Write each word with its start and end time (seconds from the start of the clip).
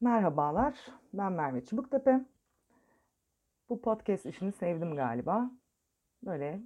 Merhabalar, 0.00 0.74
ben 1.12 1.32
Merve 1.32 1.64
Çubuktepe. 1.64 2.20
Bu 3.68 3.80
podcast 3.80 4.26
işini 4.26 4.52
sevdim 4.52 4.96
galiba. 4.96 5.50
Böyle 6.22 6.60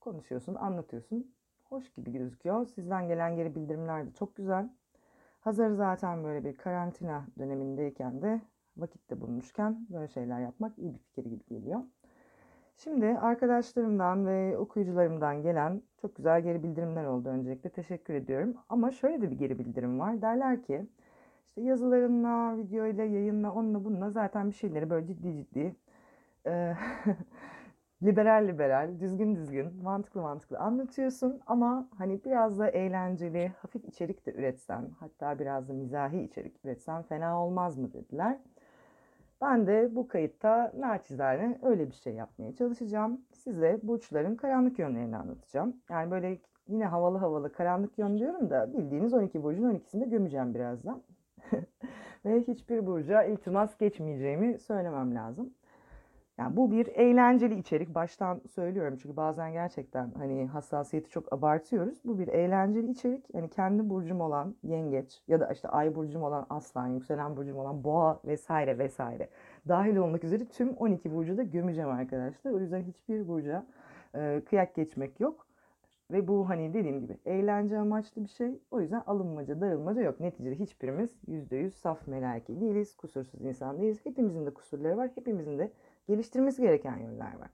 konuşuyorsun, 0.00 0.54
anlatıyorsun. 0.54 1.34
Hoş 1.64 1.92
gibi 1.92 2.12
gözüküyor. 2.12 2.66
Sizden 2.66 3.08
gelen 3.08 3.36
geri 3.36 3.54
bildirimler 3.54 4.06
de 4.06 4.12
çok 4.12 4.36
güzel. 4.36 4.68
Hazır 5.40 5.70
zaten 5.70 6.24
böyle 6.24 6.44
bir 6.44 6.56
karantina 6.56 7.26
dönemindeyken 7.38 8.22
de 8.22 8.40
vakitte 8.76 9.20
bulmuşken 9.20 9.86
böyle 9.90 10.08
şeyler 10.08 10.40
yapmak 10.40 10.78
iyi 10.78 10.94
bir 10.94 10.98
fikir 10.98 11.24
gibi 11.24 11.44
geliyor. 11.44 11.80
Şimdi 12.76 13.06
arkadaşlarımdan 13.06 14.26
ve 14.26 14.58
okuyucularımdan 14.58 15.42
gelen 15.42 15.82
çok 16.00 16.16
güzel 16.16 16.42
geri 16.42 16.62
bildirimler 16.62 17.04
oldu 17.04 17.28
öncelikle. 17.28 17.70
Teşekkür 17.70 18.14
ediyorum. 18.14 18.54
Ama 18.68 18.90
şöyle 18.90 19.22
de 19.22 19.30
bir 19.30 19.38
geri 19.38 19.58
bildirim 19.58 20.00
var. 20.00 20.22
Derler 20.22 20.62
ki 20.62 20.86
işte 21.52 21.62
yazılarınla, 21.62 22.56
videoyla, 22.58 23.04
yayınla, 23.04 23.52
onunla 23.52 23.84
bununla 23.84 24.10
zaten 24.10 24.50
bir 24.50 24.54
şeyleri 24.54 24.90
böyle 24.90 25.06
ciddi 25.06 25.32
ciddi 25.36 25.76
e, 26.46 26.74
liberal 28.02 28.48
liberal, 28.48 29.00
düzgün 29.00 29.36
düzgün, 29.36 29.82
mantıklı 29.82 30.20
mantıklı 30.22 30.58
anlatıyorsun 30.58 31.40
ama 31.46 31.88
hani 31.98 32.24
biraz 32.24 32.58
da 32.58 32.68
eğlenceli, 32.68 33.48
hafif 33.62 33.84
içerik 33.84 34.26
de 34.26 34.32
üretsen, 34.32 34.90
hatta 35.00 35.38
biraz 35.38 35.68
da 35.68 35.72
mizahi 35.72 36.22
içerik 36.22 36.64
üretsen 36.64 37.02
fena 37.02 37.44
olmaz 37.44 37.78
mı 37.78 37.92
dediler. 37.92 38.38
Ben 39.40 39.66
de 39.66 39.94
bu 39.94 40.08
kayıtta 40.08 40.72
naçizane 40.78 41.58
öyle 41.62 41.90
bir 41.90 41.94
şey 41.94 42.14
yapmaya 42.14 42.54
çalışacağım. 42.54 43.20
Size 43.32 43.80
burçların 43.82 44.36
karanlık 44.36 44.78
yönlerini 44.78 45.16
anlatacağım. 45.16 45.76
Yani 45.90 46.10
böyle 46.10 46.38
yine 46.68 46.86
havalı 46.86 47.18
havalı 47.18 47.52
karanlık 47.52 47.98
yön 47.98 48.18
diyorum 48.18 48.50
da 48.50 48.72
bildiğiniz 48.72 49.14
12 49.14 49.42
burcun 49.42 49.70
12'sini 49.70 50.00
de 50.00 50.04
gömeceğim 50.04 50.54
birazdan. 50.54 51.02
Ve 52.24 52.40
hiçbir 52.40 52.86
burca 52.86 53.22
iltimas 53.22 53.78
geçmeyeceğimi 53.78 54.58
söylemem 54.58 55.14
lazım. 55.14 55.54
Yani 56.38 56.56
bu 56.56 56.70
bir 56.70 56.86
eğlenceli 56.86 57.58
içerik. 57.58 57.94
Baştan 57.94 58.40
söylüyorum 58.54 58.98
çünkü 59.02 59.16
bazen 59.16 59.52
gerçekten 59.52 60.10
hani 60.18 60.46
hassasiyeti 60.46 61.10
çok 61.10 61.32
abartıyoruz. 61.32 61.98
Bu 62.04 62.18
bir 62.18 62.28
eğlenceli 62.28 62.90
içerik. 62.90 63.24
Yani 63.34 63.50
kendi 63.50 63.90
burcum 63.90 64.20
olan 64.20 64.54
yengeç 64.62 65.22
ya 65.28 65.40
da 65.40 65.52
işte 65.52 65.68
ay 65.68 65.94
burcum 65.94 66.22
olan 66.22 66.46
aslan, 66.50 66.86
yükselen 66.86 67.36
burcum 67.36 67.58
olan 67.58 67.84
boğa 67.84 68.20
vesaire 68.24 68.78
vesaire 68.78 69.28
dahil 69.68 69.96
olmak 69.96 70.24
üzere 70.24 70.44
tüm 70.44 70.74
12 70.74 71.14
burcu 71.14 71.36
da 71.36 71.42
gömeceğim 71.42 71.90
arkadaşlar. 71.90 72.52
O 72.52 72.58
yüzden 72.58 72.82
hiçbir 72.82 73.28
burca 73.28 73.66
e, 74.14 74.42
kıyak 74.50 74.74
geçmek 74.74 75.20
yok. 75.20 75.46
Ve 76.10 76.28
bu 76.28 76.48
hani 76.48 76.74
dediğim 76.74 77.00
gibi 77.00 77.18
eğlence 77.24 77.78
amaçlı 77.78 78.24
bir 78.24 78.28
şey. 78.28 78.60
O 78.70 78.80
yüzden 78.80 79.02
alınmaca, 79.06 79.60
darılmaca 79.60 80.02
yok. 80.02 80.20
Neticede 80.20 80.58
hiçbirimiz 80.58 81.10
%100 81.28 81.70
saf 81.70 82.06
melaike 82.06 82.60
değiliz. 82.60 82.96
Kusursuz 82.96 83.40
insan 83.40 83.80
değiliz. 83.80 84.00
Hepimizin 84.06 84.46
de 84.46 84.54
kusurları 84.54 84.96
var. 84.96 85.10
Hepimizin 85.14 85.58
de 85.58 85.72
geliştirmesi 86.08 86.62
gereken 86.62 86.96
yönler 86.96 87.38
var. 87.38 87.50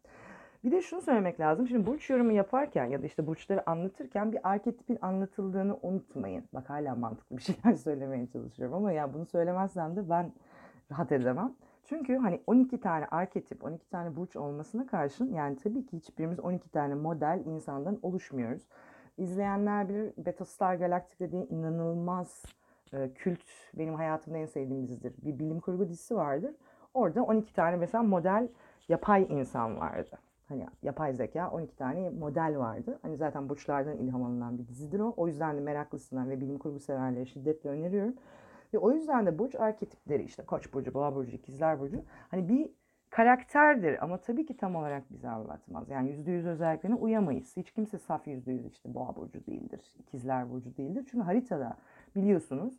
Bir 0.65 0.73
de 0.73 0.83
şunu 0.83 1.01
söylemek 1.01 1.41
lazım. 1.41 1.69
Şimdi 1.69 1.87
burç 1.87 2.11
yorumu 2.11 2.33
yaparken 2.33 2.85
ya 2.85 3.03
da 3.03 3.07
işte 3.07 3.27
burçları 3.27 3.71
anlatırken 3.71 4.33
bir 4.33 4.51
arketipin 4.51 4.99
anlatıldığını 5.03 5.79
unutmayın. 5.83 6.45
Bak 6.53 6.71
hala 6.71 6.95
mantıklı 6.95 7.37
bir 7.37 7.43
şeyler 7.43 7.75
söylemeye 7.75 8.27
çalışıyorum 8.27 8.75
ama 8.75 8.93
ya 8.93 9.15
bunu 9.15 9.27
söylemezsem 9.27 9.97
de 9.97 10.11
ben 10.11 10.33
rahat 10.91 11.13
edemem. 11.13 11.55
Çünkü 11.89 12.17
hani 12.17 12.41
12 12.47 12.81
tane 12.81 13.07
arketip, 13.07 13.65
12 13.65 13.91
tane 13.91 14.17
burç 14.17 14.37
olmasına 14.37 14.87
karşın 14.87 15.33
yani 15.33 15.57
tabii 15.57 15.87
ki 15.87 15.97
hiçbirimiz 15.97 16.41
12 16.41 16.71
tane 16.71 16.95
model 16.95 17.43
insandan 17.47 17.99
oluşmuyoruz. 18.03 18.63
İzleyenler 19.19 19.89
bilir 19.89 20.13
Battlestar 20.17 20.75
Galactica 20.75 21.27
dediği 21.27 21.49
inanılmaz 21.49 22.45
e, 22.93 23.11
kült, 23.15 23.41
benim 23.79 23.95
hayatımda 23.95 24.39
en 24.39 24.47
sevdiğim 24.47 24.89
dizidir. 24.89 25.15
Bir 25.23 25.39
bilim 25.39 25.61
kurgu 25.61 25.89
dizisi 25.89 26.17
vardır. 26.17 26.55
Orada 26.95 27.23
12 27.23 27.55
tane 27.55 27.77
mesela 27.77 28.03
model 28.03 28.49
yapay 28.89 29.27
insan 29.31 29.81
vardı. 29.81 30.19
Hani 30.49 30.67
yapay 30.83 31.15
zeka 31.15 31.51
12 31.51 31.77
tane 31.77 32.11
model 32.11 32.59
vardı. 32.59 32.99
Hani 33.03 33.17
zaten 33.17 33.49
burçlardan 33.49 33.97
ilham 33.97 34.23
alınan 34.23 34.59
bir 34.59 34.69
dizidir 34.69 35.01
o. 35.01 35.15
O 35.17 35.27
yüzden 35.27 35.57
de 35.57 35.61
meraklısından 35.61 36.31
ve 36.31 36.41
bilim 36.41 36.59
kurgu 36.59 36.81
severlere 36.81 37.27
şiddetle 37.27 37.71
öneriyorum. 37.71 38.15
Ve 38.75 38.79
o 38.79 38.93
yüzden 38.93 39.27
de 39.27 39.39
burç 39.39 39.55
arketipleri 39.55 40.23
işte 40.23 40.43
Koç 40.43 40.73
burcu, 40.73 40.95
Boğa 40.95 41.15
burcu, 41.15 41.37
İkizler 41.37 41.81
burcu 41.81 42.03
hani 42.31 42.49
bir 42.49 42.71
karakterdir 43.11 44.05
ama 44.05 44.17
tabii 44.17 44.47
ki 44.47 44.57
tam 44.57 44.77
olarak 44.77 45.11
bize 45.11 45.29
anlatmaz. 45.29 45.91
Yani 45.91 46.11
yüzde 46.11 46.31
yüz 46.31 46.47
özelliklerine 46.47 46.97
uyamayız. 46.97 47.57
Hiç 47.57 47.71
kimse 47.73 47.99
saf 47.99 48.27
yüzde 48.27 48.53
yüz 48.53 48.67
işte 48.67 48.95
Boğa 48.95 49.17
burcu 49.17 49.47
değildir, 49.47 49.93
İkizler 49.99 50.51
burcu 50.51 50.77
değildir. 50.77 51.07
Çünkü 51.11 51.25
haritada 51.25 51.77
biliyorsunuz 52.17 52.75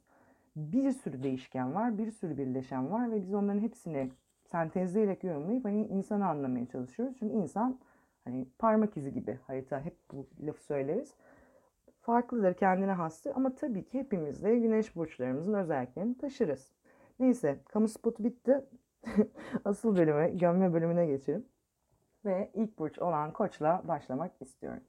bir 0.55 0.91
sürü 0.91 1.23
değişken 1.23 1.75
var, 1.75 1.97
bir 1.97 2.11
sürü 2.11 2.37
birleşen 2.37 2.91
var 2.91 3.11
ve 3.11 3.21
biz 3.21 3.33
onların 3.33 3.59
hepsini 3.59 4.11
sentezleyerek 4.51 5.23
yorumlayıp 5.23 5.65
hani 5.65 5.87
insanı 5.87 6.27
anlamaya 6.27 6.65
çalışıyoruz. 6.65 7.15
Çünkü 7.19 7.35
insan 7.35 7.79
hani 8.23 8.47
parmak 8.59 8.97
izi 8.97 9.13
gibi 9.13 9.39
harita 9.47 9.81
hep 9.85 9.95
bu 10.11 10.27
lafı 10.47 10.63
söyleriz. 10.63 11.15
Farklıdır, 12.09 12.53
kendine 12.53 12.91
hastır 12.91 13.31
ama 13.35 13.55
tabii 13.55 13.85
ki 13.85 13.99
hepimiz 13.99 14.43
de 14.43 14.59
güneş 14.59 14.95
burçlarımızın 14.95 15.53
özelliklerini 15.53 16.17
taşırız. 16.17 16.71
Neyse, 17.19 17.59
kamu 17.65 17.87
spotu 17.87 18.23
bitti. 18.23 18.65
Asıl 19.65 19.97
bölüme, 19.97 20.29
gömme 20.29 20.73
bölümüne 20.73 21.05
geçelim. 21.05 21.45
Ve 22.25 22.51
ilk 22.53 22.79
burç 22.79 22.99
olan 22.99 23.33
Koç'la 23.33 23.81
başlamak 23.87 24.31
istiyorum. 24.41 24.83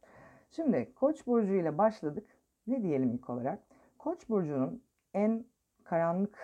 Şimdi 0.51 0.95
Koç 0.95 1.27
burcu 1.27 1.55
ile 1.55 1.79
başladık. 1.79 2.27
Ne 2.67 2.83
diyelim 2.83 3.13
ilk 3.13 3.31
olarak? 3.31 3.63
Koç 3.99 4.29
burcunun 4.29 4.83
en 5.15 5.45
karanlık 5.85 6.39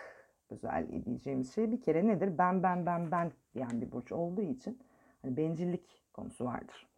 özelliği 0.51 1.05
diyeceğimiz 1.05 1.55
şey 1.55 1.73
bir 1.73 1.81
kere 1.81 2.07
nedir? 2.07 2.39
Ben 2.39 2.63
ben 2.63 2.87
ben 2.87 3.11
ben 3.11 3.33
diyen 3.55 3.81
bir 3.81 3.93
burç 3.93 4.13
olduğu 4.13 4.43
için 4.43 4.79
hani 5.23 5.37
bencillik 5.37 6.05
konusu 6.13 6.45
vardır. 6.45 6.89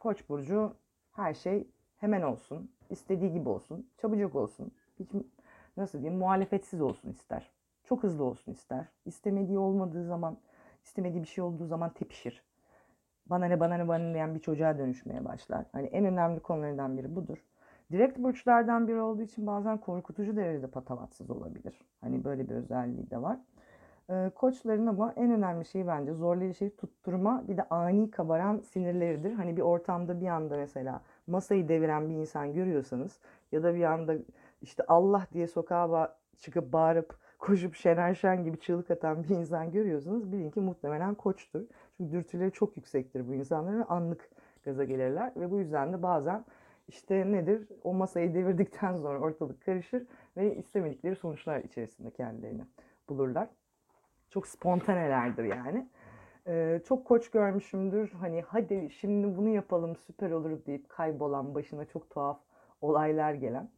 Koç 0.00 0.28
burcu 0.28 0.76
her 1.12 1.34
şey 1.34 1.68
hemen 1.96 2.22
olsun, 2.22 2.70
istediği 2.90 3.32
gibi 3.32 3.48
olsun, 3.48 3.86
çabucak 3.98 4.34
olsun, 4.34 4.72
hiç 4.98 5.08
nasıl 5.76 5.98
diyeyim 5.98 6.18
muhalefetsiz 6.18 6.80
olsun 6.80 7.10
ister. 7.10 7.50
Çok 7.84 8.02
hızlı 8.02 8.24
olsun 8.24 8.52
ister. 8.52 8.84
İstemediği 9.06 9.58
olmadığı 9.58 10.04
zaman, 10.04 10.38
istemediği 10.84 11.22
bir 11.22 11.28
şey 11.28 11.44
olduğu 11.44 11.66
zaman 11.66 11.90
tepişir. 11.90 12.42
Bana 13.26 13.44
ne 13.46 13.60
bana 13.60 13.76
ne 13.76 13.88
bana 13.88 14.04
ne 14.04 14.14
diyen 14.14 14.34
bir 14.34 14.40
çocuğa 14.40 14.78
dönüşmeye 14.78 15.24
başlar. 15.24 15.64
Hani 15.72 15.86
en 15.86 16.04
önemli 16.04 16.40
konulardan 16.40 16.98
biri 16.98 17.16
budur. 17.16 17.44
Direkt 17.92 18.18
burçlardan 18.18 18.88
biri 18.88 19.00
olduğu 19.00 19.22
için 19.22 19.46
bazen 19.46 19.78
korkutucu 19.78 20.36
derecede 20.36 20.66
patavatsız 20.66 21.30
olabilir. 21.30 21.80
Hani 22.00 22.24
böyle 22.24 22.48
bir 22.48 22.54
özelliği 22.54 23.10
de 23.10 23.22
var. 23.22 23.38
Ee, 24.10 24.30
koçların 24.34 24.86
ama 24.86 25.12
en 25.16 25.30
önemli 25.30 25.64
şey 25.64 25.86
bence 25.86 26.12
zorlayıcı 26.12 26.58
şey 26.58 26.70
tutturma 26.70 27.44
bir 27.48 27.56
de 27.56 27.62
ani 27.70 28.10
kabaran 28.10 28.58
sinirleridir. 28.58 29.32
Hani 29.32 29.56
bir 29.56 29.62
ortamda 29.62 30.20
bir 30.20 30.26
anda 30.26 30.56
mesela 30.56 31.00
masayı 31.28 31.68
deviren 31.68 32.08
bir 32.08 32.14
insan 32.14 32.52
görüyorsanız 32.52 33.18
ya 33.52 33.62
da 33.62 33.74
bir 33.74 33.84
anda 33.84 34.14
işte 34.62 34.82
Allah 34.88 35.26
diye 35.32 35.46
sokağa 35.46 36.18
çıkıp 36.38 36.72
bağırıp 36.72 37.18
koşup 37.38 37.74
Şener 37.74 38.14
Şen 38.14 38.44
gibi 38.44 38.60
çığlık 38.60 38.90
atan 38.90 39.24
bir 39.24 39.28
insan 39.28 39.70
görüyorsanız 39.70 40.32
bilin 40.32 40.50
ki 40.50 40.60
muhtemelen 40.60 41.14
koçtur. 41.14 41.62
Çünkü 41.96 42.12
dürtüleri 42.12 42.52
çok 42.52 42.76
yüksektir 42.76 43.28
bu 43.28 43.34
insanların 43.34 43.84
anlık 43.88 44.30
gaza 44.64 44.84
gelirler 44.84 45.32
ve 45.36 45.50
bu 45.50 45.58
yüzden 45.58 45.92
de 45.92 46.02
bazen 46.02 46.44
işte 46.88 47.32
nedir? 47.32 47.68
O 47.84 47.94
masayı 47.94 48.34
devirdikten 48.34 48.96
sonra 49.02 49.18
ortalık 49.18 49.64
karışır 49.64 50.06
ve 50.36 50.56
istemedikleri 50.56 51.16
sonuçlar 51.16 51.60
içerisinde 51.60 52.10
kendilerini 52.10 52.62
bulurlar. 53.08 53.48
Çok 54.30 54.46
spontanelerdir 54.46 55.44
yani. 55.44 55.88
Çok 56.84 57.04
koç 57.04 57.30
görmüşümdür. 57.30 58.10
Hani 58.10 58.42
hadi 58.46 58.90
şimdi 58.90 59.36
bunu 59.36 59.48
yapalım 59.48 59.96
süper 59.96 60.30
olur 60.30 60.66
deyip 60.66 60.88
kaybolan 60.88 61.54
başına 61.54 61.84
çok 61.84 62.10
tuhaf 62.10 62.40
olaylar 62.80 63.32
gelen. 63.32 63.70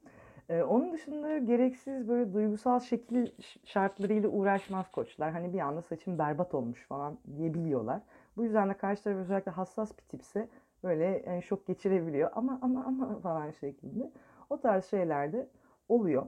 Ee, 0.49 0.63
onun 0.63 0.93
dışında 0.93 1.39
gereksiz 1.39 2.09
böyle 2.09 2.33
duygusal 2.33 2.81
şekil 2.81 3.27
şartlarıyla 3.65 4.29
uğraşmaz 4.29 4.91
koçlar. 4.91 5.33
Hani 5.33 5.53
bir 5.53 5.59
anda 5.59 5.83
saçım 5.83 6.19
berbat 6.19 6.55
olmuş 6.55 6.87
falan 6.87 7.19
diyebiliyorlar. 7.37 8.01
Bu 8.37 8.45
yüzden 8.45 8.69
de 8.69 8.77
karşı 8.77 9.05
taraf 9.05 9.19
özellikle 9.19 9.51
hassas 9.51 9.99
bir 9.99 10.03
tipse 10.03 10.49
böyle 10.85 11.23
yani 11.27 11.43
şok 11.43 11.67
geçirebiliyor. 11.67 12.31
Ama 12.35 12.59
ama 12.63 12.85
ama 12.85 13.19
falan 13.21 13.51
şeklinde. 13.51 14.13
O 14.51 14.61
tarz 14.61 14.85
şeyler 14.85 15.33
de 15.33 15.49
oluyor. 15.89 16.27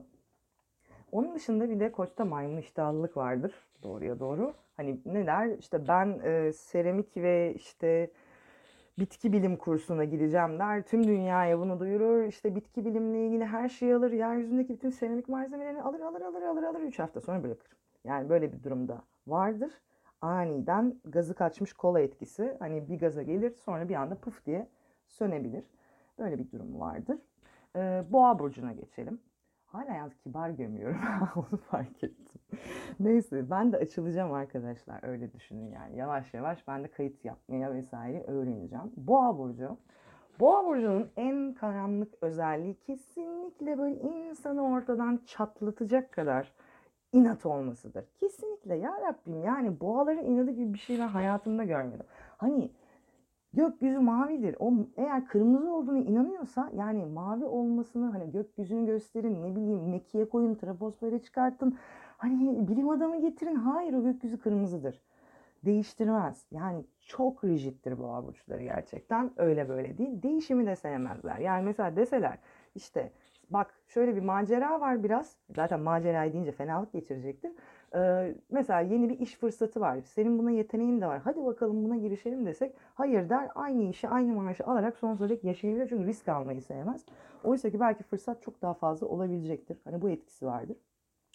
Onun 1.11 1.35
dışında 1.35 1.69
bir 1.69 1.79
de 1.79 1.91
koçta 1.91 2.25
maymun 2.25 2.57
iştahlılık 2.57 3.17
vardır. 3.17 3.53
Doğruya 3.83 4.19
doğru. 4.19 4.53
Hani 4.77 4.99
ne 5.05 5.25
der? 5.25 5.57
İşte 5.57 5.87
ben 5.87 6.19
e, 6.23 6.53
seramik 6.53 7.17
ve 7.17 7.53
işte 7.55 8.11
bitki 8.99 9.33
bilim 9.33 9.57
kursuna 9.57 10.03
gideceğim 10.03 10.59
der. 10.59 10.83
Tüm 10.83 11.07
dünyaya 11.07 11.59
bunu 11.59 11.79
duyurur. 11.79 12.23
İşte 12.23 12.55
bitki 12.55 12.85
bilimle 12.85 13.27
ilgili 13.27 13.45
her 13.45 13.69
şeyi 13.69 13.95
alır. 13.95 14.11
Yeryüzündeki 14.11 14.73
bütün 14.73 14.89
seramik 14.89 15.29
malzemelerini 15.29 15.81
alır 15.81 15.99
alır 15.99 16.21
alır 16.21 16.41
alır 16.41 16.63
alır. 16.63 16.81
3 16.81 16.99
hafta 16.99 17.21
sonra 17.21 17.43
bırakır. 17.43 17.71
Yani 18.03 18.29
böyle 18.29 18.53
bir 18.53 18.63
durumda 18.63 19.01
vardır. 19.27 19.71
Aniden 20.21 20.95
gazı 21.05 21.35
kaçmış 21.35 21.73
kola 21.73 21.99
etkisi. 21.99 22.55
Hani 22.59 22.89
bir 22.89 22.99
gaza 22.99 23.23
gelir 23.23 23.53
sonra 23.65 23.89
bir 23.89 23.95
anda 23.95 24.15
pıf 24.15 24.45
diye 24.45 24.67
sönebilir. 25.07 25.63
Böyle 26.19 26.39
bir 26.39 26.51
durum 26.51 26.79
vardır. 26.79 27.17
Ee, 27.75 28.03
Boğa 28.09 28.39
burcuna 28.39 28.71
geçelim. 28.71 29.19
Hala 29.73 29.93
yalnız 29.93 30.17
kibar 30.23 30.49
gömüyorum. 30.49 31.01
Onu 31.35 31.57
fark 31.57 32.03
ettim. 32.03 32.41
Neyse 32.99 33.49
ben 33.49 33.71
de 33.71 33.77
açılacağım 33.77 34.33
arkadaşlar 34.33 34.99
öyle 35.03 35.33
düşünün 35.33 35.71
yani 35.71 35.97
yavaş 35.97 36.33
yavaş 36.33 36.67
ben 36.67 36.83
de 36.83 36.87
kayıt 36.87 37.25
yapmaya 37.25 37.73
vesaire 37.73 38.23
öğreneceğim. 38.23 38.91
Boğa 38.97 39.37
burcu. 39.37 39.77
Boğa 40.39 40.65
burcunun 40.65 41.09
en 41.17 41.53
karanlık 41.53 42.13
özelliği 42.21 42.75
kesinlikle 42.75 43.77
böyle 43.77 43.95
insanı 43.95 44.63
ortadan 44.63 45.19
çatlatacak 45.25 46.11
kadar 46.11 46.53
inat 47.13 47.45
olmasıdır. 47.45 48.05
Kesinlikle 48.19 48.75
ya 48.75 49.01
Rabbim 49.01 49.43
yani 49.43 49.79
boğaların 49.79 50.25
inadı 50.25 50.51
gibi 50.51 50.73
bir 50.73 50.79
şey 50.79 50.99
ben 50.99 51.07
hayatımda 51.07 51.63
görmedim. 51.63 52.05
Hani 52.37 52.71
gökyüzü 53.53 53.99
mavidir. 53.99 54.55
O 54.59 54.73
eğer 54.97 55.27
kırmızı 55.27 55.73
olduğunu 55.73 55.97
inanıyorsa 55.97 56.71
yani 56.75 57.05
mavi 57.05 57.45
olmasını 57.45 58.11
hani 58.11 58.31
gökyüzünü 58.31 58.85
gösterin 58.85 59.43
ne 59.43 59.55
bileyim 59.55 59.89
mekiğe 59.89 60.29
koyun 60.29 60.55
troposfere 60.55 61.19
çıkartın. 61.19 61.77
Hani 62.17 62.67
bilim 62.67 62.89
adamı 62.89 63.21
getirin. 63.21 63.55
Hayır 63.55 63.93
o 63.93 64.03
gökyüzü 64.03 64.39
kırmızıdır. 64.39 65.01
Değiştirmez. 65.65 66.45
Yani 66.51 66.85
çok 66.99 67.43
rigiddir 67.43 67.99
boğa 67.99 68.27
burçları 68.27 68.63
gerçekten. 68.63 69.31
Öyle 69.37 69.69
böyle 69.69 69.97
değil. 69.97 70.23
Değişimi 70.23 70.65
de 70.65 70.75
sevmezler. 70.75 71.37
Yani 71.37 71.65
mesela 71.65 71.95
deseler 71.95 72.37
işte 72.75 73.11
bak 73.49 73.73
şöyle 73.87 74.15
bir 74.15 74.21
macera 74.21 74.81
var 74.81 75.03
biraz. 75.03 75.37
Zaten 75.55 75.79
macerayı 75.79 76.33
deyince 76.33 76.51
fenalık 76.51 76.93
geçirecektir. 76.93 77.51
Mesela 78.51 78.79
yeni 78.79 79.09
bir 79.09 79.19
iş 79.19 79.35
fırsatı 79.35 79.81
var. 79.81 79.99
Senin 80.05 80.39
buna 80.39 80.51
yeteneğin 80.51 81.01
de 81.01 81.07
var. 81.07 81.21
Hadi 81.23 81.45
bakalım 81.45 81.83
buna 81.83 81.97
girişelim 81.97 82.45
desek 82.45 82.75
hayır 82.95 83.29
der. 83.29 83.49
Aynı 83.55 83.83
işi 83.83 84.09
aynı 84.09 84.33
maaşı 84.33 84.65
alarak 84.65 84.97
sonsuza 84.97 85.29
dek 85.29 85.43
yaşayabilir. 85.43 85.89
Çünkü 85.89 86.05
risk 86.05 86.27
almayı 86.27 86.61
sevmez. 86.61 87.05
Oysa 87.43 87.69
ki 87.69 87.79
belki 87.79 88.03
fırsat 88.03 88.41
çok 88.41 88.61
daha 88.61 88.73
fazla 88.73 89.07
olabilecektir. 89.07 89.77
Hani 89.83 90.01
bu 90.01 90.09
etkisi 90.09 90.45
vardır. 90.45 90.77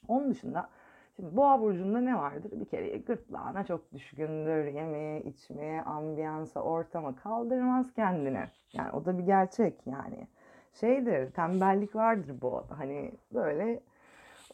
Onun 0.08 0.30
dışında 0.30 0.68
Şimdi 1.16 1.36
boğa 1.36 1.60
burcunda 1.60 2.00
ne 2.00 2.16
vardır? 2.16 2.50
Bir 2.60 2.64
kere 2.64 2.98
gırtlağına 2.98 3.64
çok 3.64 3.92
düşkündür. 3.92 4.64
Yemeğe, 4.64 5.22
içmeye, 5.22 5.82
ambiyansa, 5.82 6.60
ortama 6.60 7.16
kaldırmaz 7.16 7.92
kendini. 7.94 8.44
Yani 8.72 8.92
o 8.92 9.04
da 9.04 9.18
bir 9.18 9.22
gerçek 9.22 9.86
yani. 9.86 10.26
Şeydir, 10.72 11.30
tembellik 11.30 11.94
vardır 11.94 12.34
bu. 12.42 12.64
Hani 12.70 13.12
böyle 13.34 13.80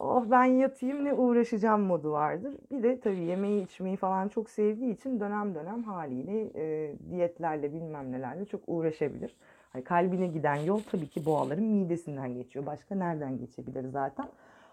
oh 0.00 0.24
ben 0.30 0.44
yatayım 0.44 1.04
ne 1.04 1.14
uğraşacağım 1.14 1.80
modu 1.80 2.12
vardır. 2.12 2.54
Bir 2.70 2.82
de 2.82 3.00
tabii 3.00 3.20
yemeği 3.20 3.64
içmeyi 3.64 3.96
falan 3.96 4.28
çok 4.28 4.50
sevdiği 4.50 4.94
için 4.94 5.20
dönem 5.20 5.54
dönem 5.54 5.82
haliyle 5.82 6.50
e, 6.54 6.94
diyetlerle 7.10 7.72
bilmem 7.72 8.12
nelerle 8.12 8.44
çok 8.44 8.60
uğraşabilir. 8.66 9.36
Hani 9.72 9.84
kalbine 9.84 10.26
giden 10.26 10.56
yol 10.56 10.80
tabii 10.90 11.08
ki 11.08 11.26
boğaların 11.26 11.64
midesinden 11.64 12.34
geçiyor. 12.34 12.66
Başka 12.66 12.94
nereden 12.94 13.38
geçebilir 13.38 13.88
zaten? 13.88 14.26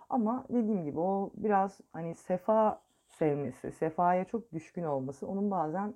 Ama 0.09 0.45
dediğim 0.49 0.83
gibi 0.83 0.99
o 0.99 1.31
biraz 1.37 1.79
hani 1.93 2.15
sefa 2.15 2.81
sevmesi, 3.07 3.71
sefaya 3.71 4.25
çok 4.25 4.53
düşkün 4.53 4.83
olması 4.83 5.27
onun 5.27 5.51
bazen 5.51 5.93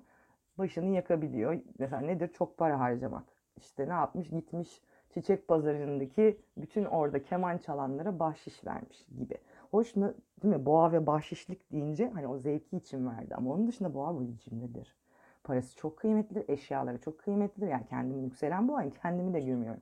başını 0.58 0.88
yakabiliyor. 0.88 1.58
Mesela 1.78 2.00
nedir? 2.00 2.30
Çok 2.32 2.58
para 2.58 2.80
harcamak. 2.80 3.24
İşte 3.56 3.88
ne 3.88 3.92
yapmış? 3.92 4.30
Gitmiş 4.30 4.80
çiçek 5.16 5.48
pazarındaki 5.48 6.38
bütün 6.56 6.84
orada 6.84 7.22
keman 7.22 7.58
çalanlara 7.58 8.18
bahşiş 8.18 8.66
vermiş 8.66 9.06
gibi. 9.18 9.34
Hoş 9.70 9.94
değil 9.96 10.54
mi? 10.54 10.66
Boğa 10.66 10.92
ve 10.92 11.06
bahşişlik 11.06 11.72
deyince 11.72 12.10
hani 12.14 12.26
o 12.26 12.38
zevki 12.38 12.76
için 12.76 13.06
verdi. 13.06 13.34
Ama 13.34 13.52
onun 13.52 13.68
dışında 13.68 13.94
boğa 13.94 14.20
böyle 14.20 14.38
cimridir. 14.38 14.96
Parası 15.44 15.76
çok 15.76 15.96
kıymetlidir, 15.98 16.48
eşyaları 16.48 17.00
çok 17.00 17.18
kıymetlidir. 17.18 17.68
Yani 17.68 17.86
kendimi 17.86 18.22
yükselen 18.22 18.68
boğa, 18.68 18.90
kendimi 18.90 19.34
de 19.34 19.40
görmüyorum. 19.40 19.80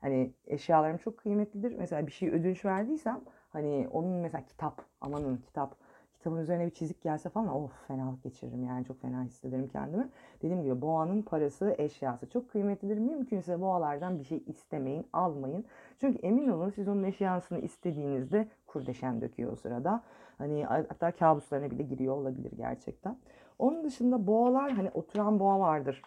Hani 0.00 0.32
eşyalarım 0.46 0.96
çok 0.96 1.18
kıymetlidir. 1.18 1.78
Mesela 1.78 2.06
bir 2.06 2.12
şey 2.12 2.28
ödünç 2.28 2.64
verdiysem 2.64 3.20
Hani 3.56 3.88
onun 3.92 4.10
mesela 4.10 4.44
kitap, 4.44 4.82
amanın 5.00 5.36
kitap, 5.36 5.76
kitabın 6.26 6.42
üzerine 6.42 6.66
bir 6.66 6.70
çizik 6.70 7.02
gelse 7.02 7.28
falan 7.28 7.48
of 7.48 7.86
fenalık 7.88 8.22
geçiririm 8.22 8.64
yani 8.64 8.84
çok 8.84 9.02
fena 9.02 9.24
hissederim 9.24 9.68
kendimi. 9.68 10.08
Dediğim 10.42 10.62
gibi 10.62 10.80
boğanın 10.80 11.22
parası, 11.22 11.74
eşyası 11.78 12.30
çok 12.30 12.50
kıymetlidir. 12.50 12.98
Mümkünse 12.98 13.60
boğalardan 13.60 14.18
bir 14.18 14.24
şey 14.24 14.42
istemeyin, 14.46 15.06
almayın. 15.12 15.64
Çünkü 16.00 16.18
emin 16.18 16.48
olun 16.48 16.70
siz 16.70 16.88
onun 16.88 17.04
eşyasını 17.04 17.58
istediğinizde 17.58 18.48
kurdeşen 18.66 19.20
döküyor 19.20 19.52
o 19.52 19.56
sırada. 19.56 20.02
Hani 20.38 20.64
hatta 20.64 21.10
kabuslarına 21.10 21.70
bile 21.70 21.82
giriyor 21.82 22.16
olabilir 22.16 22.52
gerçekten. 22.56 23.16
Onun 23.58 23.84
dışında 23.84 24.26
boğalar 24.26 24.72
hani 24.72 24.90
oturan 24.90 25.40
boğa 25.40 25.60
vardır 25.60 26.02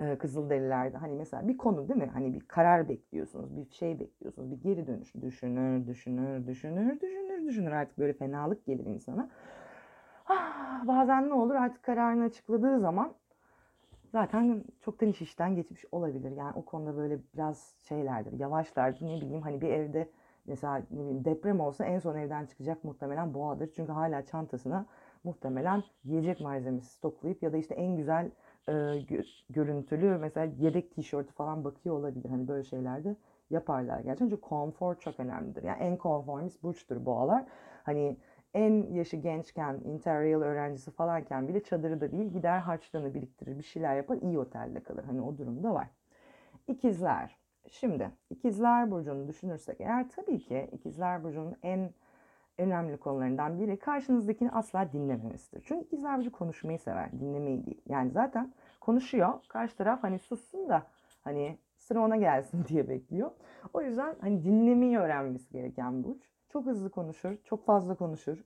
e, 0.00 0.18
Kızılderililerde 0.18 0.96
hani 0.96 1.14
mesela 1.14 1.48
bir 1.48 1.56
konu 1.56 1.88
değil 1.88 2.00
mi? 2.00 2.10
Hani 2.12 2.34
bir 2.34 2.40
karar 2.40 2.88
bekliyorsunuz, 2.88 3.56
bir 3.56 3.70
şey 3.70 4.00
bekliyorsunuz, 4.00 4.50
bir 4.50 4.56
geri 4.56 4.86
dönüş. 4.86 5.14
Düşünür, 5.14 5.86
düşünür, 5.86 6.46
düşünür, 6.46 7.00
düşünür, 7.00 7.23
düşünür. 7.46 7.72
Artık 7.72 7.98
böyle 7.98 8.12
fenalık 8.12 8.66
gelir 8.66 8.86
insana. 8.86 9.28
Ah, 10.28 10.86
bazen 10.86 11.28
ne 11.28 11.34
olur 11.34 11.54
artık 11.54 11.82
kararını 11.82 12.24
açıkladığı 12.24 12.80
zaman 12.80 13.12
zaten 14.12 14.64
çoktan 14.80 15.08
iş 15.08 15.22
işten 15.22 15.56
geçmiş 15.56 15.84
olabilir. 15.92 16.32
Yani 16.36 16.52
o 16.56 16.64
konuda 16.64 16.96
böyle 16.96 17.18
biraz 17.34 17.74
şeylerdir, 17.88 18.38
yavaşlardır. 18.38 19.06
Ne 19.06 19.16
bileyim 19.16 19.42
hani 19.42 19.60
bir 19.60 19.68
evde 19.68 20.08
mesela 20.46 20.82
ne 20.90 21.00
bileyim 21.00 21.24
deprem 21.24 21.60
olsa 21.60 21.84
en 21.84 21.98
son 21.98 22.16
evden 22.16 22.46
çıkacak 22.46 22.84
muhtemelen 22.84 23.34
boğadır. 23.34 23.72
Çünkü 23.76 23.92
hala 23.92 24.26
çantasına 24.26 24.86
muhtemelen 25.24 25.82
yiyecek 26.04 26.40
malzemesi 26.40 26.86
stoklayıp 26.86 27.42
ya 27.42 27.52
da 27.52 27.56
işte 27.56 27.74
en 27.74 27.96
güzel 27.96 28.30
e, 28.68 28.72
görüntülü 29.50 30.18
mesela 30.18 30.52
yedek 30.58 30.94
tişörtü 30.94 31.32
falan 31.32 31.64
bakıyor 31.64 31.94
olabilir. 31.94 32.30
Hani 32.30 32.48
böyle 32.48 32.64
şeylerde 32.64 33.16
yaparlar 33.54 33.96
gerçekten. 33.96 34.26
Çünkü 34.26 34.40
konfor 34.40 34.94
çok 34.94 35.20
önemlidir. 35.20 35.62
Yani 35.62 35.82
en 35.82 35.96
konformist 35.96 36.62
burçtur 36.62 37.06
boğalar. 37.06 37.44
Hani 37.82 38.16
en 38.54 38.92
yaşı 38.92 39.16
gençken, 39.16 39.74
interior 39.84 40.42
öğrencisi 40.42 40.90
falanken 40.90 41.48
bile 41.48 41.62
çadırı 41.62 42.00
da 42.00 42.12
değil 42.12 42.32
gider 42.32 42.58
harçlığını 42.58 43.14
biriktirir, 43.14 43.58
bir 43.58 43.62
şeyler 43.62 43.96
yapar, 43.96 44.16
iyi 44.16 44.38
otelde 44.38 44.82
kalır. 44.82 45.04
Hani 45.04 45.22
o 45.22 45.38
durumda 45.38 45.74
var. 45.74 45.88
İkizler. 46.66 47.36
Şimdi 47.70 48.10
ikizler 48.30 48.90
burcunu 48.90 49.28
düşünürsek 49.28 49.80
eğer 49.80 50.08
tabii 50.08 50.38
ki 50.38 50.68
ikizler 50.72 51.24
burcunun 51.24 51.56
en 51.62 51.90
önemli 52.58 52.96
konularından 52.96 53.58
biri 53.58 53.78
karşınızdakini 53.78 54.50
asla 54.50 54.92
dinlememesidir. 54.92 55.62
Çünkü 55.66 55.84
ikizler 55.84 56.18
burcu 56.18 56.32
konuşmayı 56.32 56.78
sever, 56.78 57.12
dinlemeyi 57.12 57.66
değil. 57.66 57.82
Yani 57.88 58.10
zaten 58.10 58.52
konuşuyor, 58.80 59.32
karşı 59.48 59.76
taraf 59.76 60.02
hani 60.02 60.18
sussun 60.18 60.68
da 60.68 60.86
hani 61.24 61.58
sıra 61.84 62.00
ona 62.00 62.16
gelsin 62.16 62.64
diye 62.68 62.88
bekliyor. 62.88 63.30
O 63.72 63.82
yüzden 63.82 64.16
hani 64.20 64.44
dinlemeyi 64.44 64.98
öğrenmesi 64.98 65.52
gereken 65.52 66.04
burç. 66.04 66.22
Çok 66.48 66.66
hızlı 66.66 66.90
konuşur, 66.90 67.36
çok 67.44 67.66
fazla 67.66 67.94
konuşur. 67.94 68.44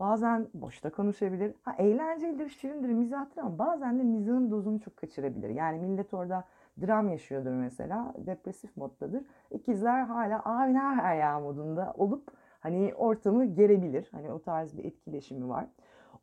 Bazen 0.00 0.48
boşta 0.54 0.90
konuşabilir. 0.90 1.54
Ha 1.62 1.74
eğlencelidir, 1.78 2.48
şirindir, 2.48 2.88
mizahtır 2.88 3.42
ama 3.42 3.58
bazen 3.58 3.98
de 3.98 4.02
mizahın 4.02 4.50
dozunu 4.50 4.80
çok 4.80 4.96
kaçırabilir. 4.96 5.48
Yani 5.48 5.78
millet 5.78 6.14
orada 6.14 6.44
dram 6.82 7.08
yaşıyordur 7.08 7.50
mesela, 7.50 8.14
depresif 8.18 8.76
moddadır. 8.76 9.24
İkizler 9.50 10.02
hala 10.02 10.42
abi 10.44 10.74
ne 10.74 10.78
her 10.78 11.16
ya 11.16 11.40
modunda 11.40 11.94
olup 11.96 12.30
hani 12.60 12.94
ortamı 12.94 13.44
gerebilir. 13.44 14.08
Hani 14.12 14.32
o 14.32 14.42
tarz 14.42 14.76
bir 14.76 14.84
etkileşimi 14.84 15.48
var. 15.48 15.66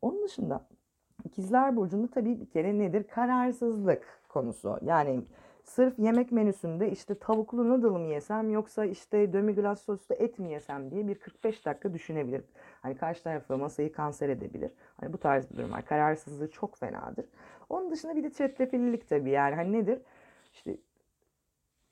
Onun 0.02 0.24
dışında 0.24 0.66
ikizler 1.24 1.76
burcunda 1.76 2.08
tabii 2.10 2.40
bir 2.40 2.50
kere 2.50 2.78
nedir? 2.78 3.04
Kararsızlık 3.08 4.20
konusu. 4.28 4.78
Yani 4.82 5.22
sırf 5.66 5.98
yemek 5.98 6.32
menüsünde 6.32 6.90
işte 6.90 7.18
tavuklu 7.18 7.68
noodle 7.68 7.98
mı 7.98 8.06
yesem 8.06 8.50
yoksa 8.50 8.84
işte 8.84 9.32
demi-glace 9.32 9.80
soslu 9.80 10.14
et 10.14 10.38
mi 10.38 10.50
yesem 10.50 10.90
diye 10.90 11.08
bir 11.08 11.14
45 11.14 11.66
dakika 11.66 11.94
düşünebilir. 11.94 12.44
Hani 12.82 12.96
karşı 12.96 13.22
tarafı 13.22 13.58
masayı 13.58 13.92
kanser 13.92 14.28
edebilir. 14.28 14.70
Hani 15.00 15.12
bu 15.12 15.18
tarz 15.18 15.50
bir 15.50 15.56
durum 15.56 15.72
var. 15.72 15.84
Kararsızlığı 15.84 16.50
çok 16.50 16.76
fenadır. 16.76 17.26
Onun 17.68 17.90
dışında 17.90 18.16
bir 18.16 18.24
de 18.24 18.30
çetrefillilik 18.30 19.08
tabii 19.08 19.30
yani 19.30 19.54
hani 19.54 19.72
nedir? 19.72 20.02
İşte 20.52 20.76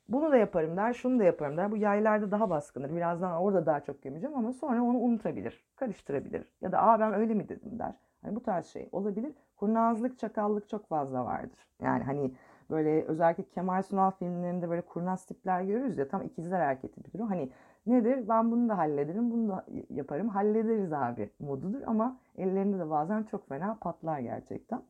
bunu 0.09 0.31
da 0.31 0.37
yaparım 0.37 0.77
der, 0.77 0.93
şunu 0.93 1.19
da 1.19 1.23
yaparım 1.23 1.57
der. 1.57 1.71
Bu 1.71 1.77
yaylarda 1.77 2.31
daha 2.31 2.49
baskındır. 2.49 2.95
Birazdan 2.95 3.31
orada 3.31 3.65
daha 3.65 3.79
çok 3.79 4.01
gömeceğim 4.03 4.35
ama 4.37 4.53
sonra 4.53 4.83
onu 4.83 4.97
unutabilir, 4.97 5.65
karıştırabilir. 5.75 6.45
Ya 6.61 6.71
da 6.71 6.81
aa 6.81 6.99
ben 6.99 7.13
öyle 7.13 7.33
mi 7.33 7.49
dedim 7.49 7.79
der. 7.79 7.93
Hani 8.21 8.35
bu 8.35 8.43
tarz 8.43 8.65
şey 8.65 8.89
olabilir. 8.91 9.33
Kurnazlık, 9.55 10.19
çakallık 10.19 10.69
çok 10.69 10.87
fazla 10.87 11.25
vardır. 11.25 11.67
Yani 11.81 12.03
hani 12.03 12.31
böyle 12.69 13.03
özellikle 13.03 13.43
Kemal 13.43 13.81
Sunal 13.81 14.11
filmlerinde 14.11 14.69
böyle 14.69 14.81
kurnaz 14.81 15.25
tipler 15.25 15.61
görürüz 15.61 15.97
ya 15.97 16.07
tam 16.07 16.21
ikizler 16.21 16.59
hareketi 16.61 17.03
bir 17.03 17.13
durum. 17.13 17.27
Hani 17.27 17.49
nedir? 17.85 18.29
Ben 18.29 18.51
bunu 18.51 18.69
da 18.69 18.77
hallederim, 18.77 19.31
bunu 19.31 19.49
da 19.49 19.65
yaparım. 19.89 20.29
Hallederiz 20.29 20.93
abi 20.93 21.29
modudur 21.39 21.81
ama 21.85 22.17
ellerinde 22.37 22.79
de 22.79 22.89
bazen 22.89 23.23
çok 23.23 23.49
fena 23.49 23.77
patlar 23.81 24.19
gerçekten. 24.19 24.81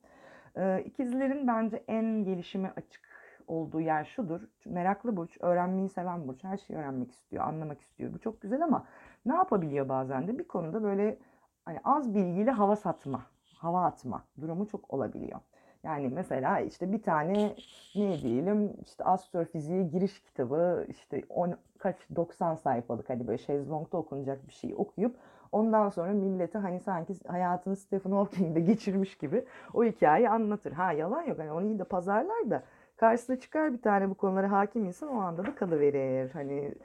Ee, 0.57 0.83
ikizlerin 0.85 1.47
bence 1.47 1.83
en 1.87 2.23
gelişime 2.23 2.73
açık 2.75 3.01
olduğu 3.47 3.81
yer 3.81 4.03
şudur. 4.03 4.41
Meraklı 4.65 5.17
burç, 5.17 5.37
öğrenmeyi 5.41 5.89
seven 5.89 6.27
burç. 6.27 6.43
Her 6.43 6.57
şeyi 6.57 6.79
öğrenmek 6.79 7.11
istiyor, 7.11 7.43
anlamak 7.43 7.81
istiyor. 7.81 8.13
Bu 8.13 8.19
çok 8.19 8.41
güzel 8.41 8.63
ama 8.63 8.85
ne 9.25 9.33
yapabiliyor 9.33 9.89
bazen 9.89 10.27
de? 10.27 10.37
Bir 10.39 10.47
konuda 10.47 10.83
böyle 10.83 11.17
hani 11.65 11.79
az 11.83 12.15
bilgiyle 12.15 12.51
hava 12.51 12.75
satma, 12.75 13.21
hava 13.57 13.85
atma 13.85 14.23
durumu 14.41 14.67
çok 14.67 14.93
olabiliyor. 14.93 15.39
Yani 15.85 16.09
mesela 16.09 16.59
işte 16.59 16.91
bir 16.91 17.01
tane 17.01 17.55
ne 17.95 18.21
diyelim 18.21 18.73
işte 18.85 19.03
astrofiziğe 19.03 19.83
giriş 19.83 20.19
kitabı 20.23 20.85
işte 20.89 21.23
on, 21.29 21.55
kaç 21.79 21.95
90 22.15 22.55
sayfalık 22.55 23.09
hani 23.09 23.27
böyle 23.27 23.37
şezlongda 23.37 23.97
okunacak 23.97 24.47
bir 24.47 24.53
şey 24.53 24.73
okuyup 24.77 25.15
Ondan 25.55 25.89
sonra 25.89 26.11
millete 26.13 26.59
hani 26.59 26.79
sanki 26.79 27.13
hayatını 27.27 27.75
Stephen 27.75 28.11
Hawking'de 28.11 28.59
geçirmiş 28.59 29.17
gibi 29.17 29.45
o 29.73 29.83
hikayeyi 29.83 30.29
anlatır. 30.29 30.71
Ha 30.71 30.91
yalan 30.91 31.23
yok 31.23 31.39
hani 31.39 31.51
onu 31.51 31.65
iyi 31.65 31.79
de 31.79 31.83
pazarlar 31.83 32.49
da 32.49 32.63
karşısına 32.97 33.39
çıkar 33.39 33.73
bir 33.73 33.81
tane 33.81 34.09
bu 34.09 34.15
konulara 34.15 34.51
hakim 34.51 34.85
insan 34.85 35.09
o 35.09 35.19
anda 35.19 35.45
da 35.45 35.55
kalıverir. 35.55 36.29
Hani 36.31 36.75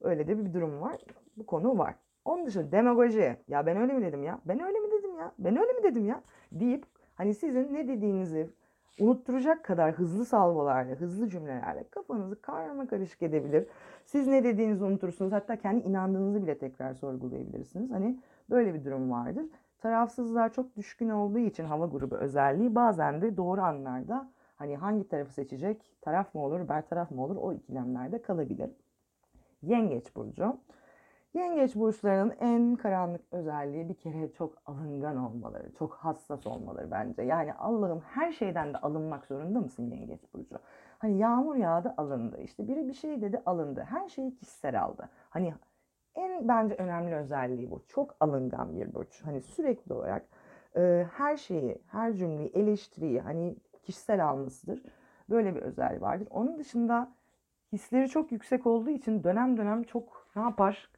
öyle 0.00 0.28
de 0.28 0.38
bir 0.38 0.54
durum 0.54 0.80
var. 0.80 0.96
Bu 1.36 1.46
konu 1.46 1.78
var. 1.78 1.94
Onun 2.24 2.46
dışında 2.46 2.72
demagoji. 2.72 3.36
Ya 3.48 3.66
ben 3.66 3.76
öyle 3.76 3.92
mi 3.92 4.02
dedim 4.02 4.24
ya? 4.24 4.38
Ben 4.44 4.60
öyle 4.60 4.78
mi 4.78 4.90
dedim 4.90 5.18
ya? 5.18 5.32
Ben 5.38 5.56
öyle 5.56 5.72
mi 5.72 5.82
dedim 5.82 6.06
ya? 6.06 6.22
Deyip 6.52 6.86
hani 7.18 7.34
sizin 7.34 7.74
ne 7.74 7.88
dediğinizi 7.88 8.50
unutturacak 9.00 9.64
kadar 9.64 9.92
hızlı 9.92 10.24
salvolarla, 10.24 10.94
hızlı 10.94 11.28
cümlelerle 11.28 11.84
kafanızı 11.90 12.40
karma 12.40 12.86
karışık 12.86 13.22
edebilir. 13.22 13.66
Siz 14.04 14.26
ne 14.26 14.44
dediğinizi 14.44 14.84
unutursunuz. 14.84 15.32
Hatta 15.32 15.56
kendi 15.56 15.88
inandığınızı 15.88 16.42
bile 16.42 16.58
tekrar 16.58 16.94
sorgulayabilirsiniz. 16.94 17.90
Hani 17.90 18.20
böyle 18.50 18.74
bir 18.74 18.84
durum 18.84 19.10
vardır. 19.10 19.46
Tarafsızlar 19.78 20.52
çok 20.52 20.76
düşkün 20.76 21.08
olduğu 21.08 21.38
için 21.38 21.64
hava 21.64 21.86
grubu 21.86 22.16
özelliği 22.16 22.74
bazen 22.74 23.22
de 23.22 23.36
doğru 23.36 23.60
anlarda 23.60 24.30
hani 24.56 24.76
hangi 24.76 25.08
tarafı 25.08 25.32
seçecek, 25.32 25.92
taraf 26.00 26.34
mı 26.34 26.44
olur, 26.44 26.68
bertaraf 26.68 27.10
mı 27.10 27.24
olur 27.24 27.36
o 27.36 27.52
ikilemlerde 27.52 28.22
kalabilir. 28.22 28.70
Yengeç 29.62 30.16
burcu. 30.16 30.56
Yengeç 31.38 31.76
burçlarının 31.76 32.34
en 32.40 32.76
karanlık 32.76 33.20
özelliği 33.30 33.88
bir 33.88 33.94
kere 33.94 34.32
çok 34.32 34.54
alıngan 34.66 35.16
olmaları, 35.16 35.72
çok 35.78 35.94
hassas 35.94 36.46
olmaları 36.46 36.90
bence. 36.90 37.22
Yani 37.22 37.54
Allah'ım 37.54 38.00
her 38.00 38.32
şeyden 38.32 38.74
de 38.74 38.78
alınmak 38.78 39.26
zorunda 39.26 39.60
mısın 39.60 39.90
Yengeç 39.90 40.20
burcu? 40.34 40.58
Hani 40.98 41.18
yağmur 41.18 41.56
yağdı 41.56 41.94
alındı, 41.96 42.40
işte 42.42 42.68
biri 42.68 42.88
bir 42.88 42.92
şey 42.92 43.22
dedi 43.22 43.42
alındı, 43.46 43.86
her 43.90 44.08
şeyi 44.08 44.34
kişisel 44.34 44.82
aldı. 44.82 45.08
Hani 45.30 45.54
en 46.14 46.48
bence 46.48 46.74
önemli 46.74 47.14
özelliği 47.14 47.70
bu. 47.70 47.82
Çok 47.88 48.16
alıngan 48.20 48.76
bir 48.76 48.94
burç. 48.94 49.22
Hani 49.24 49.40
sürekli 49.40 49.94
olarak 49.94 50.26
e, 50.76 51.06
her 51.12 51.36
şeyi, 51.36 51.82
her 51.86 52.12
cümleyi, 52.12 52.48
eleştiriyi 52.48 53.20
hani 53.20 53.56
kişisel 53.82 54.28
almasıdır. 54.28 54.82
Böyle 55.30 55.54
bir 55.54 55.62
özelliği 55.62 56.00
vardır. 56.00 56.28
Onun 56.30 56.58
dışında 56.58 57.12
hisleri 57.72 58.08
çok 58.08 58.32
yüksek 58.32 58.66
olduğu 58.66 58.90
için 58.90 59.24
dönem 59.24 59.56
dönem 59.56 59.82
çok 59.82 60.26
ne 60.36 60.42
yapar? 60.42 60.90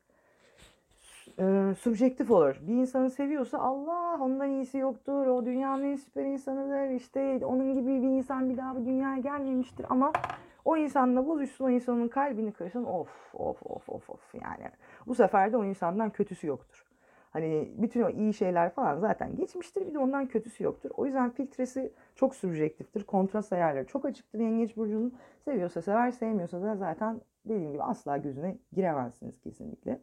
E, 1.41 1.75
subjektif 1.75 2.31
olur. 2.31 2.57
Bir 2.61 2.75
insanı 2.75 3.11
seviyorsa 3.11 3.59
Allah 3.59 4.19
ondan 4.21 4.51
iyisi 4.51 4.79
yoktur. 4.79 5.27
O 5.27 5.45
dünyanın 5.45 5.85
en 5.85 5.97
süper 5.97 6.25
insanıdır. 6.25 6.91
İşte 6.91 7.41
onun 7.47 7.75
gibi 7.75 8.03
bir 8.03 8.09
insan 8.09 8.51
bir 8.51 8.57
daha 8.57 8.77
bu 8.77 8.85
dünyaya 8.85 9.19
gelmemiştir. 9.19 9.87
Ama 9.91 10.13
o 10.65 10.77
insanla 10.77 11.27
buluşsun, 11.27 11.65
o 11.65 11.71
insanın 11.71 12.09
kalbini 12.09 12.53
kırsın. 12.53 12.85
Of 12.85 13.35
of 13.35 13.63
of 13.67 13.89
of 13.89 14.11
of 14.11 14.35
yani. 14.35 14.71
Bu 15.07 15.15
sefer 15.15 15.53
de 15.53 15.57
o 15.57 15.65
insandan 15.65 16.11
kötüsü 16.11 16.47
yoktur. 16.47 16.87
Hani 17.31 17.73
bütün 17.77 18.03
o 18.03 18.11
iyi 18.11 18.35
şeyler 18.35 18.71
falan 18.71 18.99
zaten 18.99 19.37
geçmiştir. 19.37 19.87
Bir 19.87 19.95
de 19.95 19.99
ondan 19.99 20.27
kötüsü 20.27 20.65
yoktur. 20.65 20.91
O 20.97 21.07
yüzden 21.07 21.31
filtresi 21.31 21.93
çok 22.15 22.35
subjektiftir. 22.35 23.05
Kontrast 23.05 23.53
ayarları 23.53 23.87
çok 23.87 24.05
açıktır 24.05 24.39
Yengeç 24.39 24.77
Burcu'nun. 24.77 25.15
Seviyorsa 25.45 25.83
sever, 25.83 26.11
sevmiyorsa 26.11 26.63
da 26.63 26.77
zaten 26.77 27.21
dediğim 27.45 27.73
gibi 27.73 27.83
asla 27.83 28.17
gözüne 28.17 28.57
giremezsiniz 28.73 29.41
kesinlikle. 29.41 30.01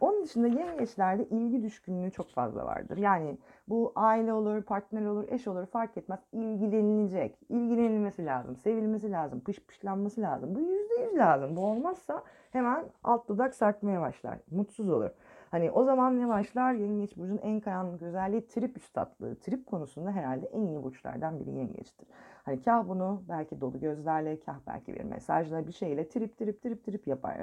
Onun 0.00 0.24
dışında 0.24 0.46
yengeçlerde 0.46 1.24
ilgi 1.24 1.62
düşkünlüğü 1.62 2.10
çok 2.10 2.30
fazla 2.30 2.66
vardır. 2.66 2.96
Yani 2.96 3.38
bu 3.68 3.92
aile 3.96 4.32
olur, 4.32 4.62
partner 4.62 5.04
olur, 5.04 5.24
eş 5.28 5.48
olur 5.48 5.66
fark 5.66 5.96
etmez. 5.96 6.20
İlgilenilecek. 6.32 7.38
İlgilenilmesi 7.48 8.26
lazım, 8.26 8.56
sevilmesi 8.56 9.10
lazım, 9.10 9.40
pışpışlanması 9.40 10.20
lazım. 10.20 10.54
Bu 10.54 10.60
yüzde 10.60 10.94
yüz 10.94 11.16
lazım. 11.18 11.56
Bu 11.56 11.60
olmazsa 11.66 12.22
hemen 12.50 12.84
alt 13.04 13.28
dudak 13.28 13.54
sarkmaya 13.54 14.00
başlar. 14.00 14.38
Mutsuz 14.50 14.90
olur. 14.90 15.10
Hani 15.50 15.70
o 15.70 15.84
zaman 15.84 16.20
ne 16.20 16.28
başlar? 16.28 16.72
Yengeç 16.72 17.16
burcunun 17.16 17.38
en 17.38 17.60
karanlık 17.60 18.02
özelliği 18.02 18.46
trip 18.46 18.76
üstatlığı. 18.76 19.34
Trip 19.34 19.66
konusunda 19.66 20.10
herhalde 20.12 20.46
en 20.46 20.66
iyi 20.66 20.82
burçlardan 20.82 21.40
biri 21.40 21.50
yengeçtir. 21.50 22.08
Hani 22.42 22.62
kah 22.62 22.88
bunu 22.88 23.22
belki 23.28 23.60
dolu 23.60 23.80
gözlerle, 23.80 24.40
kah 24.40 24.58
belki 24.66 24.94
bir 24.94 25.04
mesajla 25.04 25.66
bir 25.66 25.72
şeyle 25.72 26.08
trip 26.08 26.38
trip 26.38 26.62
trip 26.62 26.84
trip 26.84 27.06
yapar. 27.06 27.36